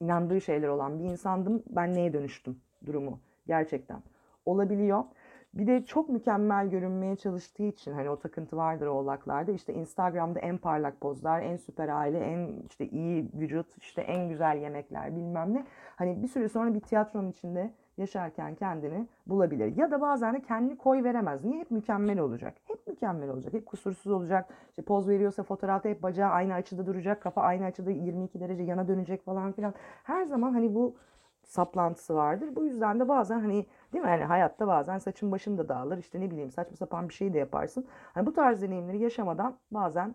inandığı 0.00 0.40
şeyler 0.40 0.68
olan 0.68 0.98
bir 0.98 1.04
insandım. 1.04 1.62
Ben 1.70 1.94
neye 1.94 2.12
dönüştüm 2.12 2.60
durumu 2.86 3.20
gerçekten 3.46 4.02
olabiliyor. 4.46 5.04
Bir 5.54 5.66
de 5.66 5.84
çok 5.84 6.08
mükemmel 6.08 6.70
görünmeye 6.70 7.16
çalıştığı 7.16 7.62
için 7.62 7.92
hani 7.92 8.10
o 8.10 8.18
takıntı 8.18 8.56
vardır 8.56 8.86
oğlaklarda. 8.86 9.52
İşte 9.52 9.74
Instagram'da 9.74 10.38
en 10.38 10.58
parlak 10.58 11.00
pozlar, 11.00 11.42
en 11.42 11.56
süper 11.56 11.88
aile, 11.88 12.18
en 12.18 12.62
işte 12.68 12.88
iyi 12.88 13.30
vücut, 13.34 13.66
işte 13.78 14.02
en 14.02 14.28
güzel 14.28 14.56
yemekler 14.56 15.16
bilmem 15.16 15.54
ne. 15.54 15.66
Hani 15.96 16.22
bir 16.22 16.28
süre 16.28 16.48
sonra 16.48 16.74
bir 16.74 16.80
tiyatronun 16.80 17.30
içinde 17.30 17.70
yaşarken 17.96 18.54
kendini 18.54 19.06
bulabilir. 19.26 19.76
Ya 19.76 19.90
da 19.90 20.00
bazen 20.00 20.34
de 20.34 20.42
kendini 20.42 20.78
koy 20.78 21.04
veremez. 21.04 21.44
Niye? 21.44 21.60
Hep 21.60 21.70
mükemmel 21.70 22.18
olacak. 22.18 22.54
Hep 22.64 22.86
mükemmel 22.86 23.28
olacak. 23.28 23.52
Hep 23.52 23.66
kusursuz 23.66 24.12
olacak. 24.12 24.48
İşte 24.68 24.82
poz 24.82 25.08
veriyorsa 25.08 25.42
fotoğrafta 25.42 25.88
hep 25.88 26.02
bacağı 26.02 26.30
aynı 26.30 26.54
açıda 26.54 26.86
duracak. 26.86 27.22
Kafa 27.22 27.42
aynı 27.42 27.64
açıda 27.64 27.90
22 27.90 28.40
derece 28.40 28.62
yana 28.62 28.88
dönecek 28.88 29.24
falan 29.24 29.52
filan. 29.52 29.74
Her 30.04 30.24
zaman 30.24 30.52
hani 30.52 30.74
bu 30.74 30.96
saplantısı 31.50 32.14
vardır. 32.14 32.56
Bu 32.56 32.64
yüzden 32.64 33.00
de 33.00 33.08
bazen 33.08 33.40
hani 33.40 33.66
değil 33.92 34.04
mi? 34.04 34.10
Yani 34.10 34.24
hayatta 34.24 34.66
bazen 34.66 34.98
saçın 34.98 35.32
başın 35.32 35.58
da 35.58 35.68
dağılır. 35.68 35.98
İşte 35.98 36.20
ne 36.20 36.30
bileyim 36.30 36.50
saçma 36.50 36.76
sapan 36.76 37.08
bir 37.08 37.14
şey 37.14 37.34
de 37.34 37.38
yaparsın. 37.38 37.86
Hani 38.14 38.26
bu 38.26 38.32
tarz 38.32 38.62
deneyimleri 38.62 38.98
yaşamadan 38.98 39.58
bazen 39.70 40.14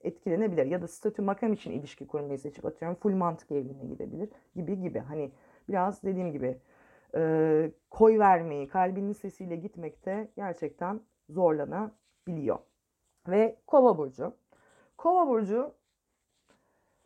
etkilenebilir. 0.00 0.66
Ya 0.66 0.82
da 0.82 0.88
statü 0.88 1.22
makam 1.22 1.52
için 1.52 1.70
ilişki 1.70 2.06
kurmayı 2.06 2.38
seçip 2.38 2.64
atıyorum 2.64 2.96
full 2.96 3.14
mantık 3.14 3.50
evliliğine 3.50 3.84
gidebilir 3.84 4.28
gibi 4.56 4.80
gibi. 4.80 4.98
Hani 4.98 5.32
biraz 5.68 6.02
dediğim 6.02 6.32
gibi 6.32 6.58
e, 7.14 7.70
koy 7.90 8.18
vermeyi, 8.18 8.68
kalbinin 8.68 9.12
sesiyle 9.12 9.56
gitmekte 9.56 10.28
gerçekten 10.36 11.00
zorlanabiliyor. 11.28 12.58
Ve 13.28 13.56
kova 13.66 13.98
burcu. 13.98 14.34
Kova 14.98 15.28
burcu 15.28 15.74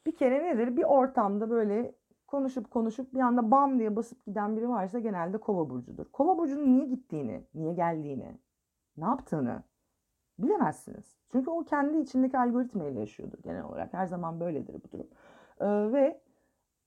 bir 0.06 0.16
kere 0.16 0.44
nedir? 0.44 0.76
Bir 0.76 0.84
ortamda 0.84 1.50
böyle 1.50 1.94
konuşup 2.34 2.70
konuşup 2.70 3.14
bir 3.14 3.20
anda 3.20 3.50
bam 3.50 3.78
diye 3.78 3.96
basıp 3.96 4.26
giden 4.26 4.56
biri 4.56 4.68
varsa 4.68 4.98
genelde 4.98 5.38
kova 5.38 5.70
burcudur. 5.70 6.06
Kova 6.12 6.38
burcunun 6.38 6.72
niye 6.72 6.86
gittiğini, 6.86 7.44
niye 7.54 7.74
geldiğini, 7.74 8.38
ne 8.96 9.04
yaptığını 9.04 9.62
bilemezsiniz. 10.38 11.16
Çünkü 11.32 11.50
o 11.50 11.64
kendi 11.64 11.98
içindeki 11.98 12.38
algoritmayla 12.38 13.00
yaşıyordur 13.00 13.38
genel 13.42 13.64
olarak. 13.64 13.92
Her 13.92 14.06
zaman 14.06 14.40
böyledir 14.40 14.74
bu 14.84 14.92
durum. 14.92 15.06
Ee, 15.60 15.92
ve 15.92 16.20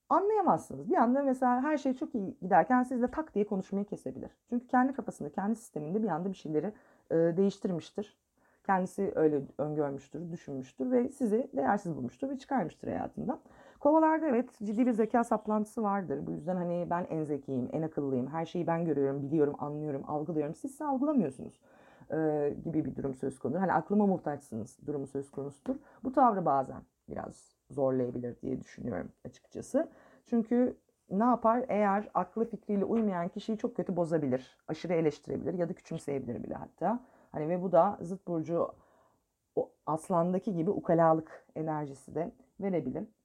anlayamazsınız. 0.09 0.89
Bir 0.89 0.95
anda 0.95 1.23
mesela 1.23 1.61
her 1.61 1.77
şey 1.77 1.93
çok 1.93 2.15
iyi 2.15 2.37
giderken 2.41 2.83
sizle 2.83 3.07
tak 3.07 3.35
diye 3.35 3.47
konuşmayı 3.47 3.85
kesebilir. 3.85 4.31
Çünkü 4.49 4.67
kendi 4.67 4.93
kafasında, 4.93 5.29
kendi 5.29 5.55
sisteminde 5.55 6.03
bir 6.03 6.07
anda 6.07 6.29
bir 6.29 6.37
şeyleri 6.37 6.73
e, 7.11 7.15
değiştirmiştir. 7.15 8.17
Kendisi 8.65 9.11
öyle 9.15 9.41
öngörmüştür, 9.57 10.31
düşünmüştür 10.31 10.91
ve 10.91 11.09
sizi 11.09 11.51
değersiz 11.55 11.95
bulmuştur 11.95 12.29
ve 12.29 12.37
çıkarmıştır 12.37 12.87
hayatından. 12.87 13.39
Kovalarda 13.79 14.27
evet 14.27 14.49
ciddi 14.63 14.85
bir 14.87 14.91
zeka 14.91 15.23
saplantısı 15.23 15.83
vardır. 15.83 16.27
Bu 16.27 16.31
yüzden 16.31 16.55
hani 16.55 16.87
ben 16.89 17.07
en 17.09 17.23
zekiyim, 17.23 17.69
en 17.71 17.81
akıllıyım, 17.81 18.27
her 18.27 18.45
şeyi 18.45 18.67
ben 18.67 18.85
görüyorum, 18.85 19.21
biliyorum, 19.21 19.55
anlıyorum, 19.59 20.03
algılıyorum. 20.07 20.55
Siz 20.55 20.71
ise 20.71 20.85
algılamıyorsunuz 20.85 21.59
e, 22.11 22.53
gibi 22.65 22.85
bir 22.85 22.95
durum 22.95 23.15
söz 23.15 23.39
konusu. 23.39 23.61
Hani 23.61 23.73
aklıma 23.73 24.05
muhtaçsınız 24.05 24.77
durumu 24.87 25.07
söz 25.07 25.31
konusudur. 25.31 25.75
Bu 26.03 26.11
tavrı 26.11 26.45
bazen 26.45 26.81
biraz 27.09 27.55
zorlayabilir 27.69 28.41
diye 28.41 28.61
düşünüyorum 28.61 29.11
açıkçası. 29.25 29.89
Çünkü 30.25 30.77
ne 31.09 31.23
yapar? 31.23 31.65
Eğer 31.69 32.09
aklı 32.13 32.45
fikriyle 32.45 32.85
uymayan 32.85 33.27
kişiyi 33.29 33.57
çok 33.57 33.75
kötü 33.75 33.95
bozabilir, 33.95 34.57
aşırı 34.67 34.93
eleştirebilir 34.93 35.53
ya 35.53 35.69
da 35.69 35.73
küçümseyebilir 35.73 36.43
bile 36.43 36.53
hatta. 36.53 36.99
Hani 37.31 37.49
ve 37.49 37.61
bu 37.61 37.71
da 37.71 37.97
zıt 38.01 38.27
burcu 38.27 38.67
o 39.55 39.71
aslandaki 39.85 40.53
gibi 40.55 40.69
ukalalık 40.69 41.45
enerjisi 41.55 42.15
de 42.15 42.31
verebilir. 42.59 43.16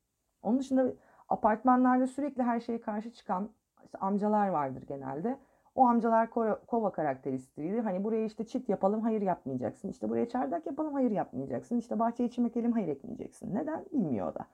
Onun 0.42 0.58
dışında 0.58 0.92
apartmanlarda 1.28 2.06
sürekli 2.06 2.42
her 2.42 2.60
şeye 2.60 2.80
karşı 2.80 3.12
çıkan 3.12 3.50
işte 3.84 3.98
amcalar 3.98 4.48
vardır 4.48 4.82
genelde. 4.88 5.38
O 5.74 5.86
amcalar 5.86 6.30
kova 6.66 6.92
karakteristiğidir. 6.92 7.78
Hani 7.78 8.04
buraya 8.04 8.24
işte 8.24 8.46
çit 8.46 8.68
yapalım, 8.68 9.00
hayır 9.00 9.22
yapmayacaksın. 9.22 9.88
İşte 9.88 10.08
buraya 10.08 10.28
çardak 10.28 10.66
yapalım, 10.66 10.94
hayır 10.94 11.10
yapmayacaksın. 11.10 11.78
İşte 11.78 11.98
bahçeye 11.98 12.30
çim 12.30 12.46
ekelim, 12.46 12.72
hayır 12.72 12.88
ekmeyeceksin. 12.88 13.54
Neden? 13.54 13.84
Bilmiyor 13.92 14.34
da. 14.34 14.46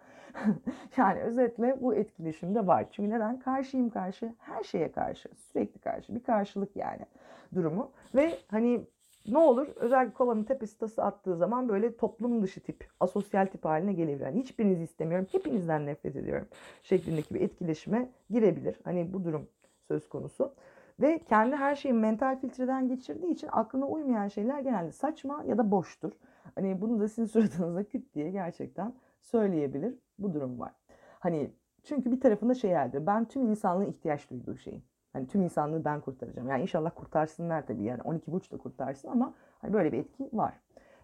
yani 0.96 1.20
özetle 1.20 1.83
bu 1.83 1.94
etkileşimde 1.94 2.66
var. 2.66 2.87
Çünkü 2.90 3.11
neden? 3.11 3.38
Karşıyım 3.38 3.90
karşı, 3.90 4.35
her 4.38 4.62
şeye 4.62 4.92
karşı, 4.92 5.29
sürekli 5.35 5.81
karşı. 5.81 6.14
Bir 6.14 6.22
karşılık 6.22 6.77
yani 6.77 7.07
durumu. 7.55 7.90
Ve 8.14 8.31
hani 8.51 8.87
ne 9.29 9.38
olur 9.38 9.69
özellikle 9.77 10.14
kovanın 10.14 10.45
tepesi 10.45 10.79
tası 10.79 11.05
attığı 11.05 11.37
zaman 11.37 11.69
böyle 11.69 11.97
toplum 11.97 12.43
dışı 12.43 12.61
tip, 12.61 12.88
asosyal 13.01 13.47
tip 13.47 13.64
haline 13.64 13.93
gelebilir. 13.93 14.25
Yani 14.25 14.41
hiçbirinizi 14.41 14.83
istemiyorum, 14.83 15.27
hepinizden 15.33 15.87
nefret 15.87 16.17
ediyorum 16.17 16.49
şeklindeki 16.83 17.35
bir 17.35 17.41
etkileşime 17.41 18.11
girebilir. 18.31 18.81
Hani 18.85 19.12
bu 19.12 19.25
durum 19.25 19.49
söz 19.88 20.09
konusu. 20.09 20.55
Ve 21.01 21.19
kendi 21.19 21.57
her 21.57 21.75
şeyi 21.75 21.95
mental 21.95 22.41
filtreden 22.41 22.88
geçirdiği 22.88 23.33
için 23.33 23.49
aklına 23.53 23.87
uymayan 23.87 24.29
şeyler 24.29 24.61
genelde 24.61 24.93
saçma 24.93 25.45
ya 25.47 25.59
da 25.59 25.71
boştur. 25.71 26.12
Hani 26.55 26.81
bunu 26.81 27.01
da 27.01 27.09
sizin 27.09 27.25
suratınıza 27.25 27.85
küt 27.85 28.14
diye 28.14 28.31
gerçekten 28.31 28.95
söyleyebilir. 29.21 29.99
Bu 30.19 30.35
durum 30.35 30.61
var. 30.61 30.73
Hani 31.21 31.51
çünkü 31.85 32.12
bir 32.12 32.21
tarafında 32.21 32.55
şey 32.55 32.73
elde. 32.73 33.07
Ben 33.07 33.25
tüm 33.25 33.47
insanlığın 33.47 33.87
ihtiyaç 33.87 34.31
duyduğu 34.31 34.57
şeyim. 34.57 34.83
Hani 35.12 35.27
tüm 35.27 35.42
insanlığı 35.42 35.85
ben 35.85 36.01
kurtaracağım. 36.01 36.49
Yani 36.49 36.62
inşallah 36.62 36.90
kurtarsınlar 36.94 37.66
tabii. 37.66 37.85
Yani 37.85 38.03
12 38.03 38.33
burç 38.33 38.53
da 38.53 38.59
kurtarsın 38.59 39.09
ama 39.09 39.35
hani 39.59 39.73
böyle 39.73 39.92
bir 39.92 39.99
etki 39.99 40.31
var. 40.33 40.55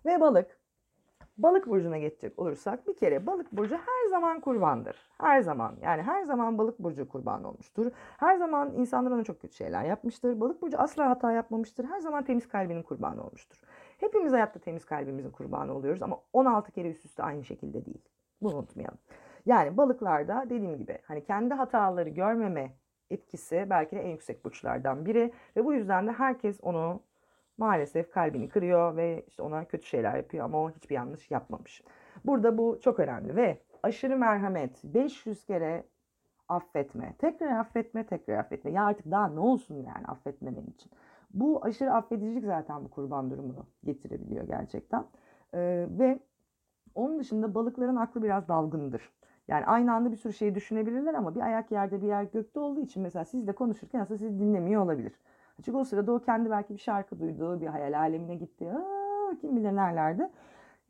Ve 0.06 0.20
balık. 0.20 0.58
Balık 1.38 1.66
burcuna 1.66 1.98
geçecek 1.98 2.38
olursak 2.38 2.88
bir 2.88 2.96
kere 2.96 3.26
balık 3.26 3.52
burcu 3.52 3.76
her 3.76 4.10
zaman 4.10 4.40
kurbandır. 4.40 4.96
Her 5.18 5.40
zaman 5.40 5.76
yani 5.82 6.02
her 6.02 6.22
zaman 6.22 6.58
balık 6.58 6.78
burcu 6.78 7.08
kurban 7.08 7.44
olmuştur. 7.44 7.92
Her 8.16 8.36
zaman 8.36 8.74
insanlar 8.74 9.10
ona 9.10 9.24
çok 9.24 9.40
kötü 9.40 9.54
şeyler 9.54 9.84
yapmıştır. 9.84 10.40
Balık 10.40 10.62
burcu 10.62 10.78
asla 10.78 11.10
hata 11.10 11.32
yapmamıştır. 11.32 11.84
Her 11.84 12.00
zaman 12.00 12.24
temiz 12.24 12.48
kalbinin 12.48 12.82
kurbanı 12.82 13.24
olmuştur. 13.24 13.60
Hepimiz 13.98 14.32
hayatta 14.32 14.58
temiz 14.58 14.84
kalbimizin 14.84 15.30
kurbanı 15.30 15.74
oluyoruz 15.74 16.02
ama 16.02 16.20
16 16.32 16.72
kere 16.72 16.90
üst 16.90 17.04
üste 17.04 17.22
aynı 17.22 17.44
şekilde 17.44 17.86
değil. 17.86 18.02
Bunu 18.42 18.56
unutmayalım. 18.56 18.98
Yani 19.46 19.76
balıklarda 19.76 20.44
dediğim 20.44 20.76
gibi 20.76 20.98
hani 21.04 21.24
kendi 21.24 21.54
hataları 21.54 22.08
görmeme 22.08 22.72
etkisi 23.10 23.66
belki 23.70 23.96
de 23.96 24.00
en 24.00 24.08
yüksek 24.08 24.44
burçlardan 24.44 25.06
biri 25.06 25.32
ve 25.56 25.64
bu 25.64 25.74
yüzden 25.74 26.06
de 26.06 26.12
herkes 26.12 26.58
onu 26.62 27.02
maalesef 27.58 28.10
kalbini 28.10 28.48
kırıyor 28.48 28.96
ve 28.96 29.24
işte 29.28 29.42
ona 29.42 29.64
kötü 29.64 29.86
şeyler 29.86 30.16
yapıyor 30.16 30.44
ama 30.44 30.62
o 30.62 30.70
hiçbir 30.70 30.94
yanlış 30.94 31.30
yapmamış. 31.30 31.82
Burada 32.24 32.58
bu 32.58 32.78
çok 32.80 33.00
önemli 33.00 33.36
ve 33.36 33.58
aşırı 33.82 34.16
merhamet, 34.16 34.84
500 34.84 35.44
kere 35.44 35.84
affetme, 36.48 37.14
tekrar 37.18 37.58
affetme, 37.58 38.06
tekrar 38.06 38.38
affetme. 38.38 38.70
Ya 38.70 38.84
artık 38.84 39.10
daha 39.10 39.28
ne 39.28 39.40
olsun 39.40 39.74
yani 39.74 40.06
affetmemen 40.06 40.66
için. 40.66 40.92
Bu 41.30 41.64
aşırı 41.64 41.92
affedicilik 41.92 42.44
zaten 42.44 42.84
bu 42.84 42.90
kurban 42.90 43.30
durumunu 43.30 43.66
getirebiliyor 43.84 44.44
gerçekten. 44.44 45.04
Ee, 45.54 45.86
ve 45.90 46.18
onun 46.94 47.18
dışında 47.18 47.54
balıkların 47.54 47.96
aklı 47.96 48.22
biraz 48.22 48.48
dalgındır. 48.48 49.10
Yani 49.48 49.66
aynı 49.66 49.94
anda 49.94 50.12
bir 50.12 50.16
sürü 50.16 50.33
şey 50.33 50.54
düşünebilirler 50.54 51.14
ama 51.14 51.35
bir 51.35 51.40
ayak 51.40 51.70
yerde 51.72 52.02
bir 52.02 52.07
yer 52.07 52.22
gökte 52.22 52.61
olduğu 52.61 52.80
için 52.80 53.02
mesela 53.02 53.24
sizle 53.24 53.52
konuşurken 53.52 54.00
aslında 54.00 54.18
sizi 54.18 54.38
dinlemiyor 54.38 54.83
olabilir. 54.85 55.12
Çünkü 55.64 55.78
o 55.78 55.85
sırada 55.85 56.12
o 56.12 56.18
kendi 56.18 56.50
belki 56.50 56.74
bir 56.74 56.78
şarkı 56.78 57.20
duyduğu 57.20 57.61
bir 57.61 57.66
hayal 57.66 57.98
alemine 57.98 58.35
gitti. 58.35 58.70
Aa, 58.70 59.35
kim 59.40 59.57
bilir 59.57 59.76
nerelerde. 59.76 60.30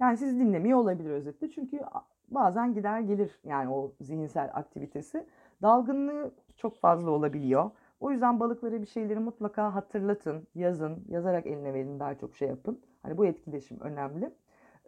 Yani 0.00 0.16
sizi 0.16 0.38
dinlemiyor 0.40 0.78
olabilir 0.78 1.10
özetle. 1.10 1.50
Çünkü 1.50 1.80
bazen 2.28 2.74
gider 2.74 3.00
gelir 3.00 3.40
yani 3.44 3.70
o 3.70 3.92
zihinsel 4.00 4.50
aktivitesi. 4.54 5.26
Dalgınlığı 5.62 6.30
çok 6.56 6.76
fazla 6.76 7.10
olabiliyor. 7.10 7.70
O 8.00 8.10
yüzden 8.10 8.40
balıklara 8.40 8.80
bir 8.80 8.86
şeyleri 8.86 9.18
mutlaka 9.18 9.74
hatırlatın, 9.74 10.46
yazın, 10.54 11.04
yazarak 11.08 11.46
eline 11.46 11.74
verin 11.74 12.00
daha 12.00 12.14
çok 12.14 12.36
şey 12.36 12.48
yapın. 12.48 12.80
Hani 13.02 13.18
bu 13.18 13.26
etkileşim 13.26 13.80
önemli. 13.80 14.30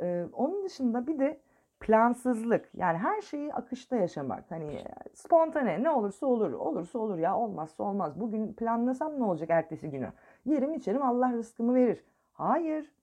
Ee, 0.00 0.26
onun 0.32 0.64
dışında 0.64 1.06
bir 1.06 1.18
de 1.18 1.40
plansızlık 1.80 2.70
yani 2.74 2.98
her 2.98 3.20
şeyi 3.22 3.54
akışta 3.54 3.96
yaşamak. 3.96 4.50
Hani 4.50 4.84
spontane 5.14 5.82
ne 5.82 5.90
olursa 5.90 6.26
olur 6.26 6.52
olursa 6.52 6.98
olur 6.98 7.18
ya 7.18 7.36
olmazsa 7.38 7.84
olmaz. 7.84 8.20
Bugün 8.20 8.52
planlasam 8.52 9.20
ne 9.20 9.24
olacak 9.24 9.50
ertesi 9.50 9.90
günü? 9.90 10.12
Yerim 10.44 10.74
içerim 10.74 11.02
Allah 11.02 11.32
rızkımı 11.32 11.74
verir. 11.74 12.04
Hayır 12.32 12.95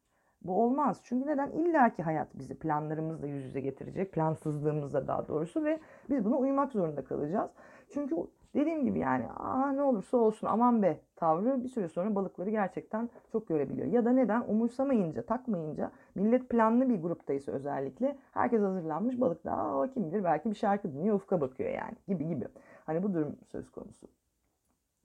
bu 0.44 0.64
olmaz 0.64 1.02
çünkü 1.04 1.28
neden 1.28 1.52
illaki 1.52 2.04
hayat 2.04 2.28
bizi 2.36 2.60
planlarımızla 2.60 3.28
yüz 3.28 3.46
yüze 3.46 3.60
getirecek 3.60 4.12
plansızlığımızla 4.12 5.08
daha 5.08 5.28
doğrusu 5.28 5.64
ve 5.64 5.80
biz 6.10 6.26
buna 6.26 6.38
uymak 6.38 6.72
zorunda 6.72 7.04
kalacağız 7.04 7.52
çünkü 7.94 8.16
dediğim 8.56 8.86
gibi 8.86 9.00
yani 9.00 9.28
aa 9.28 9.72
ne 9.72 9.82
olursa 9.82 10.18
olsun 10.18 10.48
aman 10.48 10.84
be 10.84 11.00
tavrı 11.16 11.64
bir 11.64 11.70
süre 11.70 11.88
sonra 11.88 12.16
balıkları 12.16 12.50
gerçekten 12.50 13.10
çok 13.32 13.48
görebiliyor. 13.48 13.88
Ya 13.88 14.06
da 14.06 14.12
neden 14.12 14.44
umursamayınca, 14.48 15.22
takmayınca 15.22 15.92
millet 16.16 16.50
planlı 16.50 16.90
bir 16.90 17.02
gruptaysa 17.02 17.52
özellikle 17.52 18.18
herkes 18.32 18.62
hazırlanmış 18.62 19.22
balık 19.22 19.46
da 19.46 19.52
aa 19.52 19.88
kim 19.88 20.08
bilir 20.08 20.24
belki 20.24 20.50
bir 20.50 20.56
şarkı 20.56 20.94
dinliyor 20.94 21.16
ufka 21.16 21.42
bakıyor 21.42 21.70
yani 21.70 21.96
gibi 22.08 22.28
gibi. 22.28 22.46
Hani 22.86 23.04
bu 23.04 23.14
durum 23.14 23.36
söz 23.46 23.72
konusu. 23.72 24.08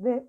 Ve 0.00 0.24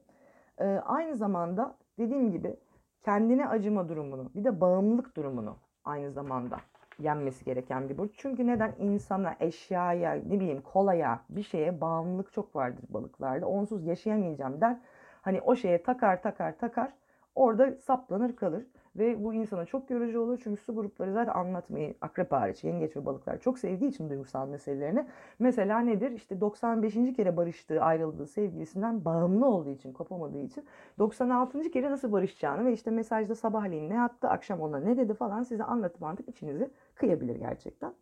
e, 0.57 0.65
aynı 0.65 1.15
zamanda 1.15 1.75
dediğim 1.97 2.31
gibi 2.31 2.55
kendine 3.03 3.47
acıma 3.47 3.89
durumunu 3.89 4.29
bir 4.35 4.43
de 4.43 4.61
bağımlılık 4.61 5.17
durumunu 5.17 5.57
aynı 5.85 6.11
zamanda 6.11 6.57
yenmesi 6.99 7.45
gereken 7.45 7.89
bir 7.89 7.97
burç. 7.97 8.11
Çünkü 8.17 8.47
neden 8.47 8.73
insana, 8.79 9.35
eşyaya, 9.39 10.13
ne 10.13 10.39
bileyim 10.39 10.61
kolaya, 10.61 11.19
bir 11.29 11.43
şeye 11.43 11.81
bağımlılık 11.81 12.33
çok 12.33 12.55
vardır 12.55 12.83
balıklarda. 12.89 13.47
Onsuz 13.47 13.85
yaşayamayacağım 13.85 14.61
der. 14.61 14.77
Hani 15.21 15.41
o 15.41 15.55
şeye 15.55 15.83
takar 15.83 16.21
takar 16.21 16.57
takar 16.57 16.93
orada 17.35 17.75
saplanır 17.75 18.35
kalır. 18.35 18.65
Ve 18.99 19.23
bu 19.23 19.33
insana 19.33 19.65
çok 19.65 19.89
yorucu 19.89 20.21
olur. 20.21 20.39
Çünkü 20.43 20.61
su 20.61 20.75
grupları 20.75 21.13
zaten 21.13 21.33
anlatmayı 21.33 21.95
akrep 22.01 22.31
hariç 22.31 22.63
yengeç 22.63 22.95
ve 22.95 23.05
balıklar 23.05 23.39
çok 23.39 23.59
sevdiği 23.59 23.89
için 23.89 24.09
duygusal 24.09 24.47
meselelerini. 24.47 25.05
Mesela 25.39 25.79
nedir? 25.79 26.11
İşte 26.11 26.41
95. 26.41 26.93
kere 27.15 27.37
barıştığı, 27.37 27.81
ayrıldığı 27.81 28.27
sevgilisinden 28.27 29.05
bağımlı 29.05 29.45
olduğu 29.45 29.69
için, 29.69 29.93
kopamadığı 29.93 30.39
için 30.39 30.65
96. 30.99 31.71
kere 31.71 31.91
nasıl 31.91 32.11
barışacağını 32.11 32.65
ve 32.65 32.73
işte 32.73 32.91
mesajda 32.91 33.35
sabahleyin 33.35 33.89
ne 33.89 33.95
yaptı, 33.95 34.27
akşam 34.27 34.61
ona 34.61 34.79
ne 34.79 34.97
dedi 34.97 35.13
falan 35.13 35.43
size 35.43 35.63
anlatıp 35.63 36.03
anlatıp 36.03 36.29
içinizi 36.29 36.69
kıyabilir 36.95 37.35
gerçekten. 37.35 37.93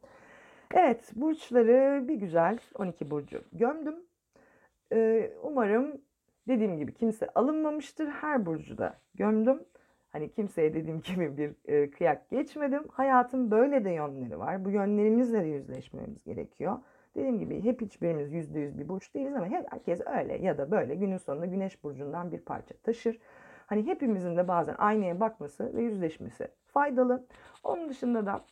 Evet, 0.74 1.12
burçları 1.16 2.08
bir 2.08 2.16
güzel 2.16 2.60
12 2.80 3.12
burcu 3.12 3.42
gömdüm. 3.54 3.96
Ee, 4.94 5.32
umarım 5.44 6.02
dediğim 6.48 6.78
gibi 6.78 6.94
kimse 6.94 7.28
alınmamıştır. 7.36 8.08
Her 8.08 8.46
burcu 8.46 8.78
da 8.78 8.94
gömdüm. 9.16 9.60
Hani 10.12 10.32
kimseye 10.32 10.74
dediğim 10.74 11.02
gibi 11.02 11.38
bir 11.38 11.52
e, 11.66 11.90
kıyak 11.90 12.30
geçmedim. 12.30 12.84
Hayatın 12.92 13.52
böyle 13.52 13.86
de 13.86 13.90
yönleri 13.90 14.40
var. 14.40 14.66
Bu 14.66 14.70
yönlerimizle 14.70 15.44
de 15.44 15.48
yüzleşmemiz 15.48 16.24
gerekiyor. 16.24 16.78
Dediğim 17.16 17.40
gibi 17.40 17.64
hep 17.64 17.82
hiçbirimiz 17.82 18.34
yüzde 18.34 18.60
yüz 18.60 18.80
bir 18.80 18.90
burç 18.90 19.14
değiliz 19.14 19.36
ama 19.36 19.46
herkes 19.46 20.02
öyle 20.08 20.38
ya 20.38 20.58
da 20.58 20.72
böyle 20.72 20.96
günün 20.96 21.18
sonunda 21.18 21.46
güneş 21.46 21.84
burcundan 21.84 22.32
bir 22.32 22.40
parça 22.40 22.76
taşır. 22.84 23.20
Hani 23.68 23.88
hepimizin 23.88 24.38
de 24.38 24.48
bazen 24.48 24.76
aynaya 24.78 25.20
bakması 25.20 25.76
ve 25.76 25.82
yüzleşmesi 25.82 26.48
faydalı. 26.66 27.26
Onun 27.64 27.90
dışında 27.90 28.26
da 28.26 28.46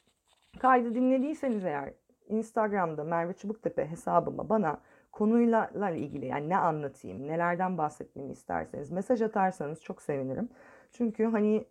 kaydı 0.59 0.95
dinlediyseniz 0.95 1.65
eğer 1.65 1.93
Instagram'da 2.27 3.03
Merve 3.03 3.33
Çubuktepe 3.33 3.85
hesabıma 3.85 4.49
bana 4.49 4.81
konuyla 5.11 5.89
ilgili 5.89 6.25
yani 6.25 6.49
ne 6.49 6.57
anlatayım, 6.57 7.27
nelerden 7.27 7.77
bahsetmemi 7.77 8.31
isterseniz 8.31 8.91
mesaj 8.91 9.21
atarsanız 9.21 9.83
çok 9.83 10.01
sevinirim. 10.01 10.49
Çünkü 10.91 11.25
hani 11.25 11.65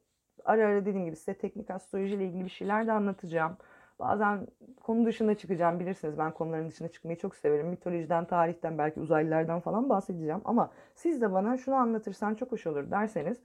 ara 0.45 0.67
ara 0.67 0.81
dediğim 0.87 1.05
gibi 1.07 1.17
size 1.17 1.35
teknik 1.35 1.71
astroloji 1.71 2.15
ile 2.15 2.25
ilgili 2.25 2.45
bir 2.45 2.51
şeyler 2.51 2.87
de 2.87 2.93
anlatacağım. 2.93 3.57
Bazen 3.99 4.47
konu 4.83 5.07
dışına 5.07 5.35
çıkacağım 5.35 5.81
bilirsiniz 5.81 6.19
ben 6.19 6.33
konuların 6.33 6.69
dışına 6.69 6.89
çıkmayı 6.89 7.19
çok 7.19 7.37
severim. 7.37 7.67
Mitolojiden, 7.69 8.25
tarihten 8.25 8.79
belki 8.79 9.01
uzaylılardan 9.01 9.61
falan 9.61 9.89
bahsedeceğim. 9.89 10.41
Ama 10.45 10.71
siz 10.95 11.21
de 11.23 11.33
bana 11.33 11.57
şunu 11.57 11.75
anlatırsan 11.75 12.35
çok 12.35 12.53
hoş 12.53 12.67
olur 12.67 12.91
derseniz 12.91 13.41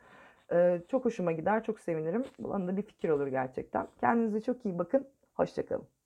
çok 0.87 1.05
hoşuma 1.05 1.31
gider, 1.31 1.63
çok 1.63 1.79
sevinirim. 1.79 2.25
Bu 2.39 2.53
anda 2.53 2.77
bir 2.77 2.81
fikir 2.81 3.09
olur 3.09 3.27
gerçekten. 3.27 3.87
Kendinize 3.99 4.41
çok 4.41 4.65
iyi 4.65 4.79
bakın. 4.79 5.07
Hoşçakalın. 5.33 5.98